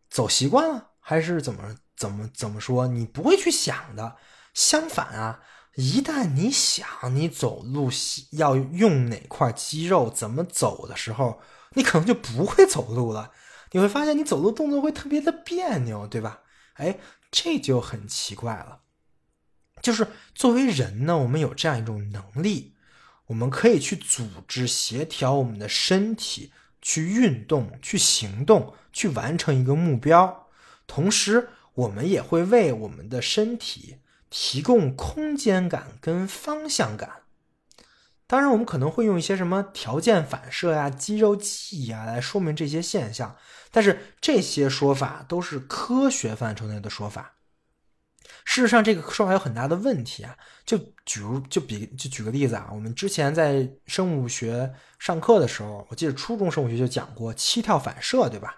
[0.10, 2.88] 走习惯了，还是怎么怎么怎么说？
[2.88, 4.18] 你不会去想的。
[4.54, 5.42] 相反啊，
[5.76, 7.90] 一旦你想你走路
[8.32, 11.40] 要用哪块肌肉，怎么走的时候，
[11.76, 13.32] 你可能就不会走路了。
[13.72, 16.42] 你会发现你走路动作会特别的别扭，对吧？
[16.74, 17.00] 哎，
[17.30, 18.80] 这就很奇怪了。
[19.82, 22.76] 就是作为人呢，我们有这样一种能力，
[23.28, 26.52] 我们可以去组织协调我们的身体。
[26.82, 30.48] 去运动，去行动，去完成一个目标，
[30.88, 33.98] 同时我们也会为我们的身体
[34.30, 37.24] 提供空间感跟方向感。
[38.28, 43.36] 当然，我们可能会用一些什么条件反射呀、肌肉记忆啊来说明这些现象，
[43.72, 47.39] 但是这些说法都是科学范畴内的说法。
[48.50, 50.36] 事实上，这个说法有很大的问题啊。
[50.66, 58.56] 就举如就比就举个例子啊，我们之前在生物学上课的时候，我记得初中生物学就讲过膝跳反射，对吧？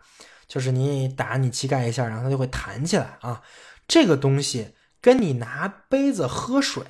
[0.47, 3.41] 就是你打你膝盖一下，然后它就会弹起来啊。
[3.85, 6.85] 这个东西跟你拿杯子喝水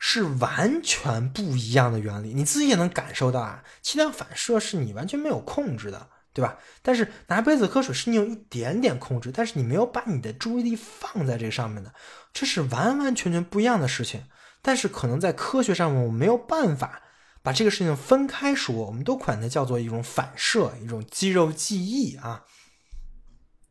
[0.00, 3.62] 是完全不一样的原理，你自己也能感受到啊。
[3.82, 6.08] 膝跳反射是你完全没有控制的。
[6.36, 6.58] 对吧？
[6.82, 11.94] 但是拿杯子喝水是你有一点点控制，但是你没有把你的注意力放在这上面的，
[12.34, 14.22] 这是完完全全不一样的事情。
[14.60, 17.02] 但是可能在科学上面，我们没有办法
[17.42, 22.44] 把这个事情分开说，我们都管它叫做一种反射，一种肌肉记忆啊。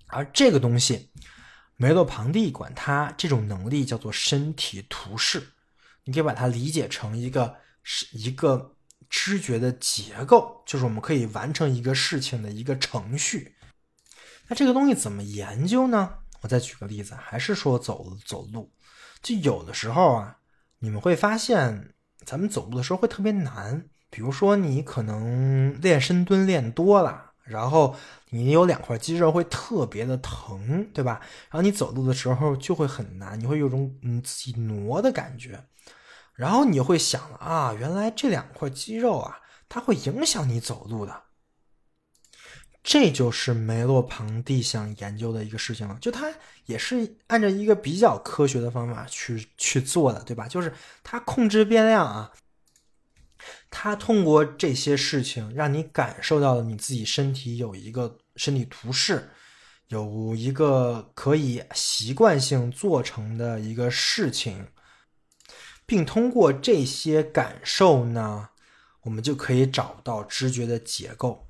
[0.08, 1.12] 而这个东西，
[1.78, 5.50] 梅洛庞蒂管它这种能力叫做身体图示，
[6.06, 8.72] 你可以把它理解成一个是一个。
[9.18, 13.56] 知觉的结构就是我们可以完成一个事情的一个程序。
[14.50, 16.16] 那这个东西怎么研究呢？
[16.42, 18.74] 我再举个例子，还是说走走路。
[19.22, 20.40] 就有的时候啊，
[20.80, 21.94] 你们会发现
[22.26, 23.86] 咱们走路的时候会特别难。
[24.10, 27.96] 比如说你可能练深蹲练多了，然后
[28.32, 31.22] 你有两块肌肉会特别的疼，对吧？
[31.50, 35.64] 然后你走路的时候就会很难，你会有种嗯自己挪的感觉。
[36.36, 39.40] 然后你会想啊，原来这两块肌肉啊，
[39.70, 41.24] 它会影响你走路的。
[42.84, 45.98] 这就是梅洛庞蒂想研究的一个事情了。
[46.00, 46.32] 就他
[46.66, 50.48] 也是按照一个比较科学的方法去去做的，对吧？
[50.48, 50.72] 就是
[51.04, 52.32] 他控制变量啊，
[53.72, 59.32] 他通过这些事情让你感受到了你自己身体有一个身体图示，
[59.88, 64.68] 有一个可以习惯性做成的一个事情。
[65.86, 68.50] 并通过这些感受呢，
[69.02, 71.48] 我们就可以找到知觉的结构。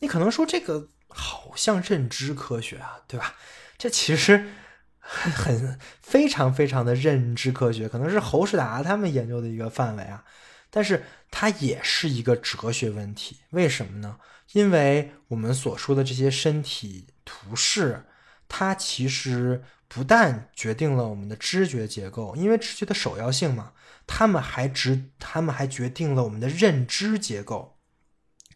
[0.00, 3.36] 你可能说这个好像认知科学啊，对吧？
[3.78, 4.50] 这其实
[4.98, 10.24] 很非常非常的认知科学，可能是侯世达他们研究的一个范围啊。
[10.68, 14.18] 但是它也是一个哲学问题，为什么呢？
[14.52, 18.04] 因为我们所说的这些身体图示，
[18.48, 19.64] 它其实。
[19.94, 23.74] 不但决定了我们的知觉结构，因为知觉的首要性嘛，
[24.08, 27.78] 他们还直，他们还决定了我们的认知结构。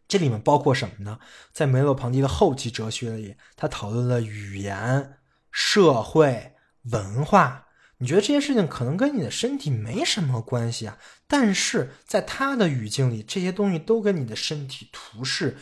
[0.08, 1.20] 这里面包括什么呢？
[1.52, 5.18] 在梅洛庞蒂的后期哲学里，他讨论了语言、
[5.52, 6.54] 社会、
[6.90, 7.66] 文化。
[7.98, 10.98] 你觉得这些事情可能跟你的身体没什么关系啊？
[11.28, 15.56] 但是在他的语境里，这些东西都跟你的身体图示。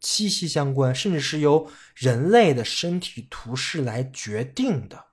[0.00, 5.06] 息息相关，甚至是由人类的身体图示来决定的。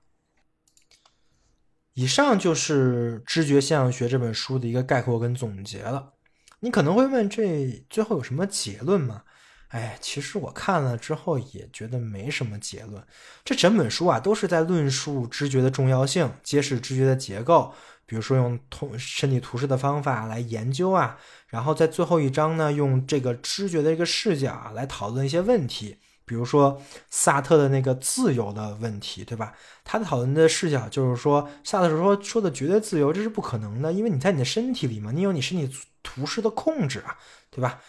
[1.94, 6.12] 以上就是《知觉现象学》这本书的一个概括跟总结了。
[6.60, 9.22] 你可能会问，这最后有什么结论吗？
[9.68, 13.04] 哎，其实我看了之后也觉得没什么结论。
[13.44, 17.74] 这整本书啊，都是在论述知觉的重要性，揭示知觉的结构。
[18.06, 21.18] 比如说用通身体图示的方法来研究啊，
[21.48, 29.54] 然后在最后一章呢，用这个知觉的一个视角啊来讨论一些问题，比如说萨特的那个自由的问题，对吧？
[29.84, 35.70] 他的讨论的视角就是说，萨特说说的绝对自由这是不可能的，因为你在你的身体里嘛，你有你身体
[36.02, 37.16] 图示的控制啊，
[37.50, 37.80] 对吧？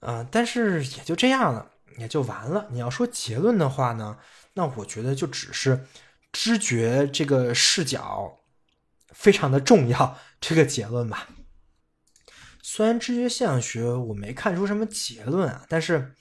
[0.00, 2.66] 嗯，但是也就这样了，也就完了。
[2.70, 4.16] 你要说结论的话呢，
[4.54, 5.86] 那我觉得就只是
[6.32, 8.36] 知觉这个视角。
[9.12, 11.26] 非常的重要，这个结论吧。
[12.62, 16.14] 虽然知觉现象学我没看出什么结论啊，但是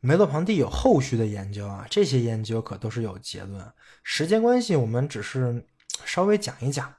[0.00, 3.64] 梅洛庞蒂有后续的研究啊，这些研究可都是有结论。
[4.02, 5.66] 时间关系，我们只是
[6.04, 6.94] 稍微讲一讲。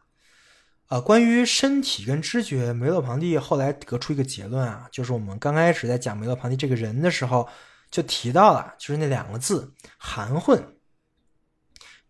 [0.88, 7.48] 呃，关于身体跟知觉，梅洛庞蒂后来得出一个结论啊，就是我们刚开始在讲梅洛庞蒂这个人的时候
[7.90, 10.76] 就提到了，就是那两个字含混。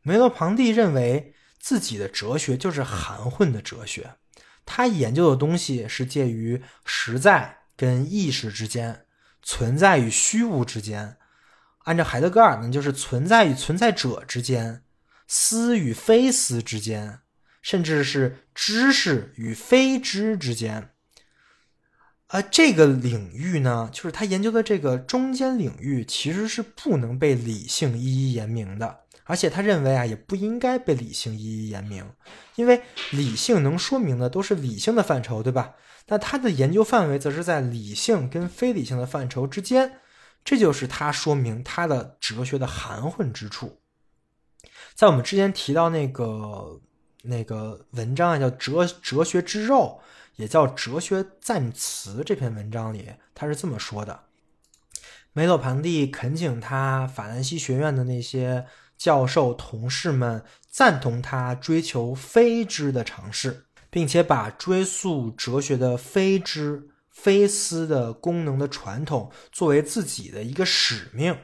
[0.02, 1.34] 梅洛庞蒂认为。
[1.64, 4.16] 自己的哲学就是含混的哲学，
[4.73, 9.06] 他研究的东西是介于实在跟意识之间，
[9.43, 11.18] 存在与虚无之间。
[11.80, 14.84] 按照海德格尔呢，就是存在与存在者之间，
[15.27, 17.19] 思与非思之间，
[17.61, 20.91] 甚至是知识与非知之间。
[22.27, 29.01] 而这个领域呢，就是他研究的这个中间领域，其实是不能被理性一一言明的。
[29.32, 32.06] 而且他认为啊，也不应该被理性一一言明，
[32.56, 32.82] 因为
[33.12, 35.76] 理性能说明的都是理性的范畴，对吧？
[36.08, 39.99] 那他的研究范围则是在理性跟非理性的范畴之间，
[40.44, 43.80] 这就是他说明他的哲学的含混之处。
[44.95, 46.82] 在我们之前提到那个
[47.24, 50.02] 那个文章啊，叫《哲哲学之肉》，
[50.36, 54.24] 也叫《哲学赞词》这篇文章里，他是这么说的：
[55.32, 58.66] 梅洛庞蒂恳请他法兰西学院的那些。
[59.02, 71.36] 教授同事们赞同他追求非知的尝试，并且把追溯哲学的非知、非思的功能的传统作为自己的一个使命。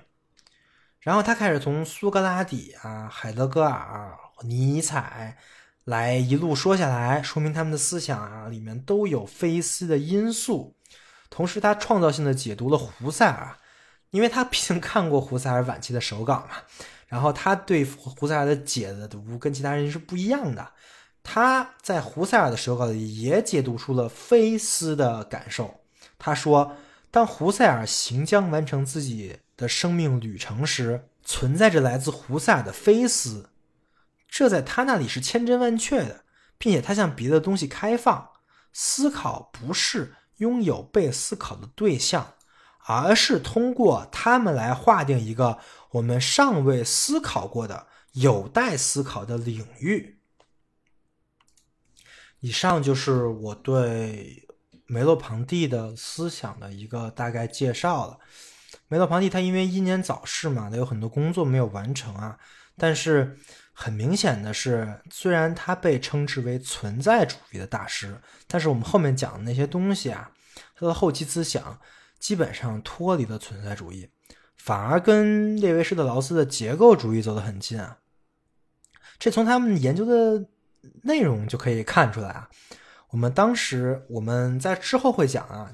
[0.99, 5.39] 然后他开始从苏格拉底啊、海德格尔、尼采
[5.83, 10.75] 来一路说下来，说明他们的思想啊里面都有非思的因素。
[11.31, 13.57] 同时，他创造性的解读了胡塞尔，
[14.11, 16.57] 因为他毕竟看过胡塞尔晚期的手稿嘛。
[17.07, 20.71] 然后他对胡塞尔的解读跟其他人是不一样的。
[21.23, 25.81] 他在胡塞尔的手稿里也解读出了菲斯的感受。
[26.19, 26.75] 他说，
[27.09, 29.39] 当胡塞尔行将完成自己。
[29.57, 33.49] 的生命旅程时，存在着来自胡塞尔的菲斯，
[34.29, 36.25] 这在他那里是千真万确的，
[36.59, 38.29] 并且他向别的东西开放。
[38.71, 42.35] 思考不是拥有被思考的对象，
[42.85, 45.57] 而是通过他们来划定一个
[45.97, 50.19] 我们尚未思考过的、有待思考的领域。
[52.39, 54.47] 以上就是我对
[54.85, 58.19] 梅洛庞蒂的思想的一个大概介绍了。
[58.87, 62.37] 梅洛庞蒂他因为英年早逝嘛，他有很多工作没有完成啊。
[62.77, 63.35] 但是
[63.73, 70.31] 很明显的是，虽然他被称之为存在主义的大师，但是我们后面讲的那些东西啊，
[70.75, 71.81] 他的后期思想
[72.19, 74.07] 基本上脱离了存在主义，
[74.67, 77.99] 反而跟列维施特劳斯的结构主义走得很近啊。
[79.17, 80.45] 这从他们研究的
[81.03, 82.49] 内容就可以看出来啊。
[83.11, 85.71] 我们当时我们在之后会讲啊。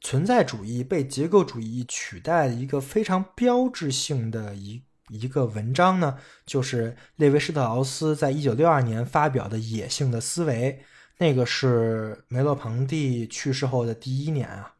[0.00, 10.78] 存在主义被结构主义取代的一个非常标志性的一一个文章呢，就是列维施特劳斯在一九六二年发表的《野性的思维》，
[11.18, 14.74] 那个是梅洛庞蒂去世后的第一年啊。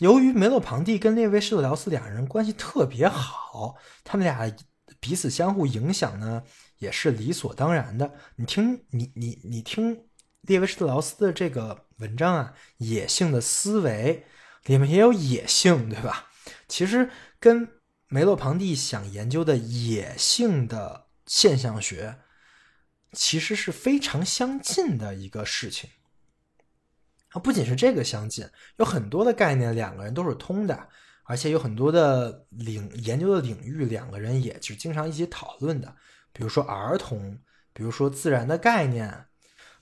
[0.00, 4.50] 由于梅洛庞蒂跟列维施特劳斯两人关系特别好，他们俩
[4.98, 6.42] 彼此相互影响呢，
[6.78, 8.10] 也是理所当然的。
[8.36, 10.04] 你听，你你你听。
[10.42, 14.24] 列维施特劳斯的这个文章啊，《野性的思维》
[14.70, 16.30] 里面也有野性，对吧？
[16.66, 17.68] 其实跟
[18.08, 22.20] 梅洛庞蒂想研究的野性的现象学，
[23.12, 25.90] 其实是非常相近的一个事情。
[27.30, 28.46] 啊，不仅是这个相近，
[28.76, 30.88] 有很多的概念两个人都是通的，
[31.24, 35.94] 而且有很多的领研究的领域，两个人也是经常一起讨论的。
[36.32, 37.38] 比如说儿童，
[37.72, 39.26] 比如说自然的概念。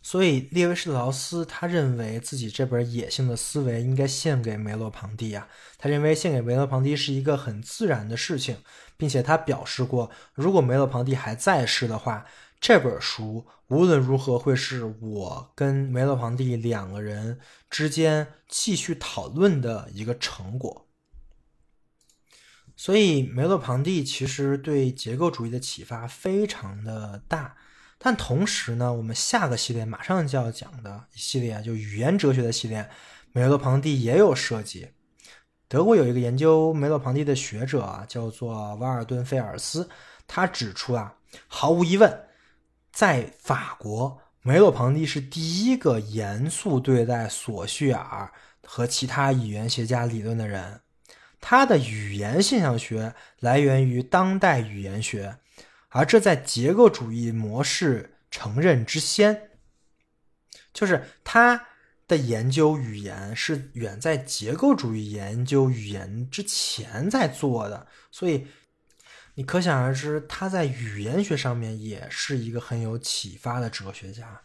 [0.01, 5.47] 所以，列维施特劳斯他认为自己这本《野性的思维》应该献给梅洛庞蒂啊。
[5.77, 8.57] 他认为献给梅洛庞蒂是一个很自然的事情，
[8.97, 12.25] 并且他表示过，如果梅洛庞蒂还在世的话，
[12.60, 17.39] 这本书无论如何会是我跟梅洛庞蒂两个人
[17.70, 20.86] 之间继续讨论的一个成果。
[22.76, 27.56] 所以，梅洛庞蒂其实对结构主义的启发非常的大。
[27.98, 32.89] 但同时呢，我们下个系列马上就要讲的一系列啊就语言哲学的系列，
[33.32, 34.90] 梅洛庞蒂也有涉及。
[35.66, 39.89] 德国有一个研究梅洛庞蒂的学者啊，叫做瓦尔顿·菲尔斯，
[40.28, 41.16] 他指出啊，
[41.48, 42.28] 毫无疑问，
[42.99, 48.33] 在法国，梅洛庞蒂是第一个严肃对待索绪尔
[48.65, 50.81] 和其他语言学家理论的人。
[51.41, 55.39] 他的语言现象学来源于当代语言学。
[55.91, 59.51] 而这在结构主义模式承认之先，
[60.75, 61.69] 就是他
[62.09, 68.49] 的研究语言是远在结构主义研究语言之前在做的，所以
[69.39, 74.43] 你可想而知，他在语言学上面也是一个很有启发的哲学家，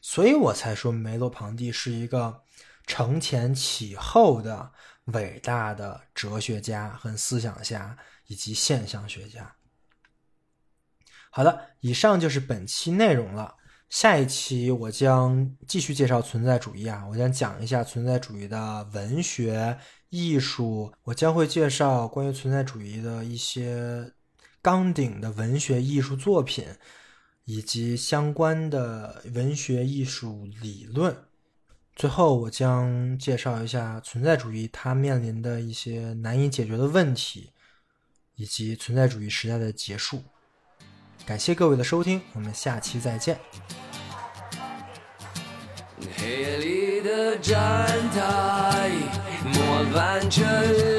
[0.00, 2.42] 所以我才说梅洛庞蒂是一个
[2.86, 4.72] 承前启后的
[5.12, 9.56] 伟大的哲学家和思想家以及现象学家。
[11.28, 13.56] 好的，以上就是本期内容了。
[13.90, 19.78] 下一期我将继续介绍存在主义啊，我将讲一下存在主义的文学、
[20.14, 24.12] 艺术，我将会介绍关于存在主义的一些
[24.62, 26.64] 纲顶的文学艺术作品，
[27.46, 31.16] 以及相关的文学艺术理论。
[31.96, 37.50] 最后，我将介绍一下存在主义它面临的一些难以解决的问题，
[38.36, 40.22] 以及存在主义时代的结束。
[41.26, 43.40] 感谢各位的收听，我们下期再见。
[46.16, 48.92] 黑夜里的站台，
[49.94, 50.42] 末班车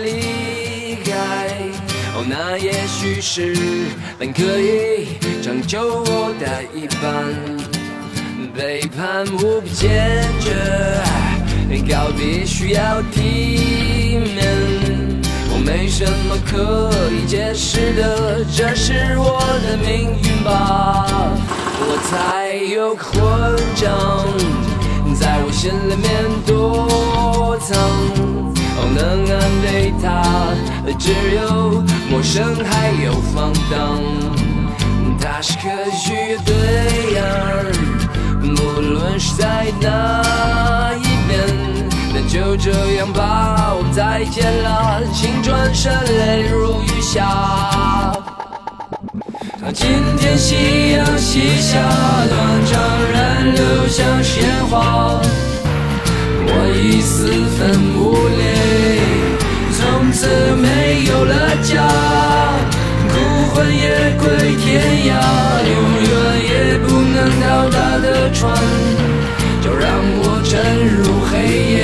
[0.06, 1.48] 离开。
[2.16, 3.54] 哦，那也许是
[4.18, 7.26] 本可以拯救我的一半。
[8.56, 10.54] 背叛无比坚决，
[11.94, 14.48] 告别需要体面。
[15.52, 21.06] 我没什么可以解释的，这是我的命运吧。
[21.82, 23.14] 我才有个混
[23.76, 23.92] 账，
[25.20, 26.08] 在我心里面
[26.48, 28.25] 躲藏。
[28.96, 30.24] 能安慰他，
[30.98, 34.00] 只有陌生还有放荡。
[35.20, 36.54] 他是科学乐队
[37.16, 37.22] 呀，
[38.42, 41.34] 无论是在哪一边。
[42.14, 48.14] 那就这样吧，我们再见了，请转身泪如雨下。
[49.74, 51.82] 今天夕阳西下，
[52.30, 52.74] 断肠
[53.12, 55.20] 人流像鲜花，
[56.48, 57.28] 我已四
[57.58, 57.60] 分
[57.98, 58.00] 五
[58.38, 58.55] 裂，
[60.16, 61.84] 从此没有了家，
[63.10, 63.16] 孤
[63.54, 65.12] 魂野归天涯，
[65.68, 66.10] 永远
[66.42, 68.56] 也不能到达的船，
[69.62, 71.34] 就让我沉入黑
[71.74, 71.84] 夜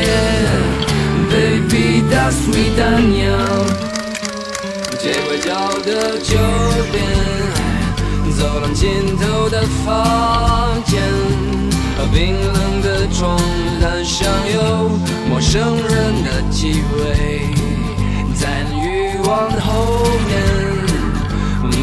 [1.29, 3.35] ，Baby that's sweet 丹娘，
[4.97, 5.49] 街拐角
[5.83, 6.37] 的酒
[6.89, 7.03] 店，
[8.37, 11.01] 走廊尽头的房间，
[12.13, 13.37] 冰冷的床
[13.81, 14.89] 单上有
[15.29, 17.49] 陌生人的气味，
[19.31, 19.71] 光的后
[20.27, 20.31] 面。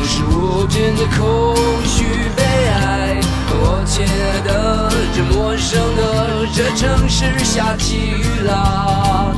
[0.05, 1.55] 是无尽的空
[1.87, 2.05] 虚
[2.37, 3.21] 悲哀。
[3.51, 6.01] 我亲爱的，这陌生的
[6.55, 9.33] 这城市下起雨啦。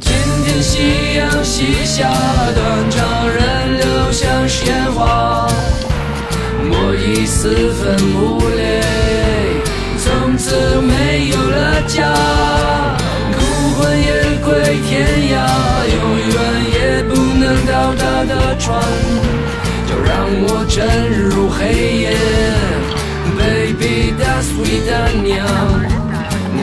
[0.00, 0.12] 今
[0.44, 2.08] 天夕阳西下，
[2.54, 5.46] 断肠人流像烟花，
[6.70, 7.80] 我已四分
[8.14, 8.18] 五
[8.56, 8.60] 裂，
[9.98, 12.14] 从此没有了家，
[13.32, 13.40] 孤
[13.76, 14.06] 魂野
[14.44, 14.48] 归
[14.86, 14.90] 天
[15.32, 15.34] 涯，
[15.88, 15.98] 永
[16.28, 16.29] 远
[17.90, 18.80] 能到达的船，
[19.88, 22.16] 就让我沉入黑夜
[23.36, 25.46] ，Baby that's sweet 丹娘。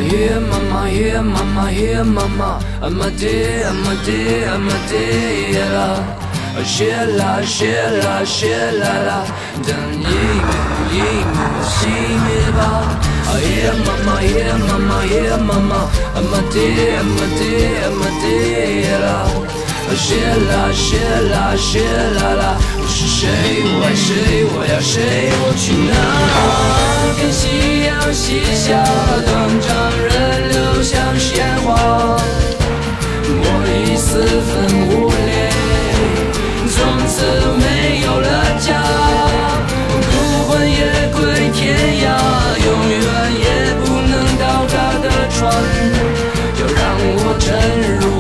[0.10, 2.60] Yeah, mama, yeah, mama, yeah, mama.
[2.82, 6.00] I'm a day, I'm a day, I'm a day, yeah, la.
[6.64, 9.26] 谢啦谢啦谢啦啦，
[9.66, 10.50] 等一幕
[10.92, 10.96] 一
[11.34, 11.38] 幕
[11.68, 11.78] 熄
[12.24, 12.60] 灭吧。
[13.38, 15.90] Yeah, mama, yeah, mama, yeah, mama.
[16.16, 19.57] I'm a day, I'm a day, I'm a day, yeah, la.
[19.88, 20.16] 啊，雪
[20.52, 21.00] 啦雪
[21.32, 23.24] 啦雪啦啦，我是谁？
[23.64, 24.44] 我爱谁？
[24.52, 25.32] 我要谁？
[25.40, 25.96] 我去哪？
[27.18, 28.84] 跟夕阳西下，
[29.24, 29.32] 断
[29.62, 29.68] 肠
[30.04, 32.20] 人流像鲜花，
[33.32, 34.52] 我已四分
[34.92, 35.56] 五裂，
[36.68, 36.76] 从
[37.08, 37.16] 此
[37.56, 38.28] 没有了
[38.60, 38.68] 家。
[40.12, 40.14] 孤
[40.50, 40.76] 魂野
[41.16, 41.64] 鬼天
[42.04, 42.06] 涯，
[42.60, 43.00] 永远
[43.40, 45.48] 也不能到达的船，
[46.60, 47.48] 就让我沉
[48.02, 48.17] 入。